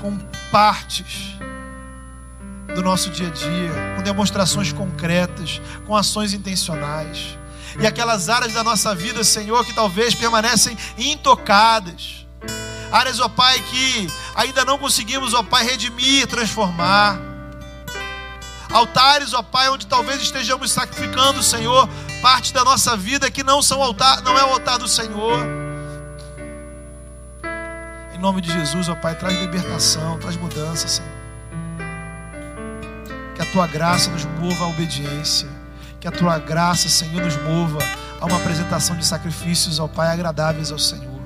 com 0.01 0.17
partes 0.51 1.37
do 2.73 2.81
nosso 2.81 3.09
dia 3.09 3.27
a 3.27 3.31
dia, 3.31 3.95
com 3.95 4.03
demonstrações 4.03 4.71
concretas, 4.71 5.61
com 5.85 5.95
ações 5.95 6.33
intencionais 6.33 7.37
e 7.79 7.85
aquelas 7.85 8.29
áreas 8.29 8.53
da 8.53 8.63
nossa 8.63 8.95
vida, 8.95 9.23
Senhor, 9.23 9.63
que 9.65 9.73
talvez 9.73 10.15
permanecem 10.15 10.77
intocadas. 10.97 12.25
Áreas, 12.91 13.19
ó 13.19 13.29
Pai, 13.29 13.59
que 13.59 14.07
ainda 14.35 14.65
não 14.65 14.77
conseguimos, 14.77 15.33
ó 15.33 15.43
Pai, 15.43 15.63
redimir, 15.63 16.25
transformar. 16.27 17.19
Altares, 18.71 19.33
ó 19.33 19.41
Pai, 19.41 19.69
onde 19.69 19.87
talvez 19.87 20.21
estejamos 20.21 20.71
sacrificando, 20.71 21.41
Senhor, 21.41 21.89
parte 22.21 22.53
da 22.53 22.63
nossa 22.63 22.95
vida 22.95 23.31
que 23.31 23.43
não 23.43 23.61
são 23.61 23.81
altar, 23.81 24.21
não 24.21 24.37
é 24.37 24.43
o 24.43 24.53
altar 24.53 24.77
do 24.77 24.87
Senhor. 24.87 25.39
Em 28.13 28.19
nome 28.19 28.41
de 28.41 28.51
Jesus, 28.51 28.87
ó 28.89 28.95
Pai, 28.95 29.15
traz 29.15 29.39
libertação, 29.39 30.19
traz 30.19 30.35
mudança, 30.35 30.87
Senhor. 30.87 31.09
Que 33.33 33.41
a 33.41 33.45
tua 33.45 33.65
graça 33.65 34.11
nos 34.11 34.25
mova 34.25 34.65
à 34.65 34.67
obediência. 34.67 35.47
Que 35.99 36.07
a 36.07 36.11
tua 36.11 36.37
graça, 36.37 36.89
Senhor, 36.89 37.23
nos 37.23 37.37
mova 37.37 37.79
a 38.21 38.25
uma 38.25 38.37
apresentação 38.37 38.95
de 38.97 39.05
sacrifícios 39.05 39.79
ao 39.79 39.89
Pai 39.89 40.09
agradáveis 40.09 40.71
ao 40.71 40.77
Senhor. 40.79 41.19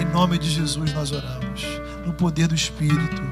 Em 0.00 0.04
nome 0.04 0.38
de 0.38 0.50
Jesus 0.50 0.92
nós 0.92 1.12
oramos, 1.12 1.62
no 2.04 2.12
poder 2.12 2.48
do 2.48 2.54
Espírito. 2.54 3.22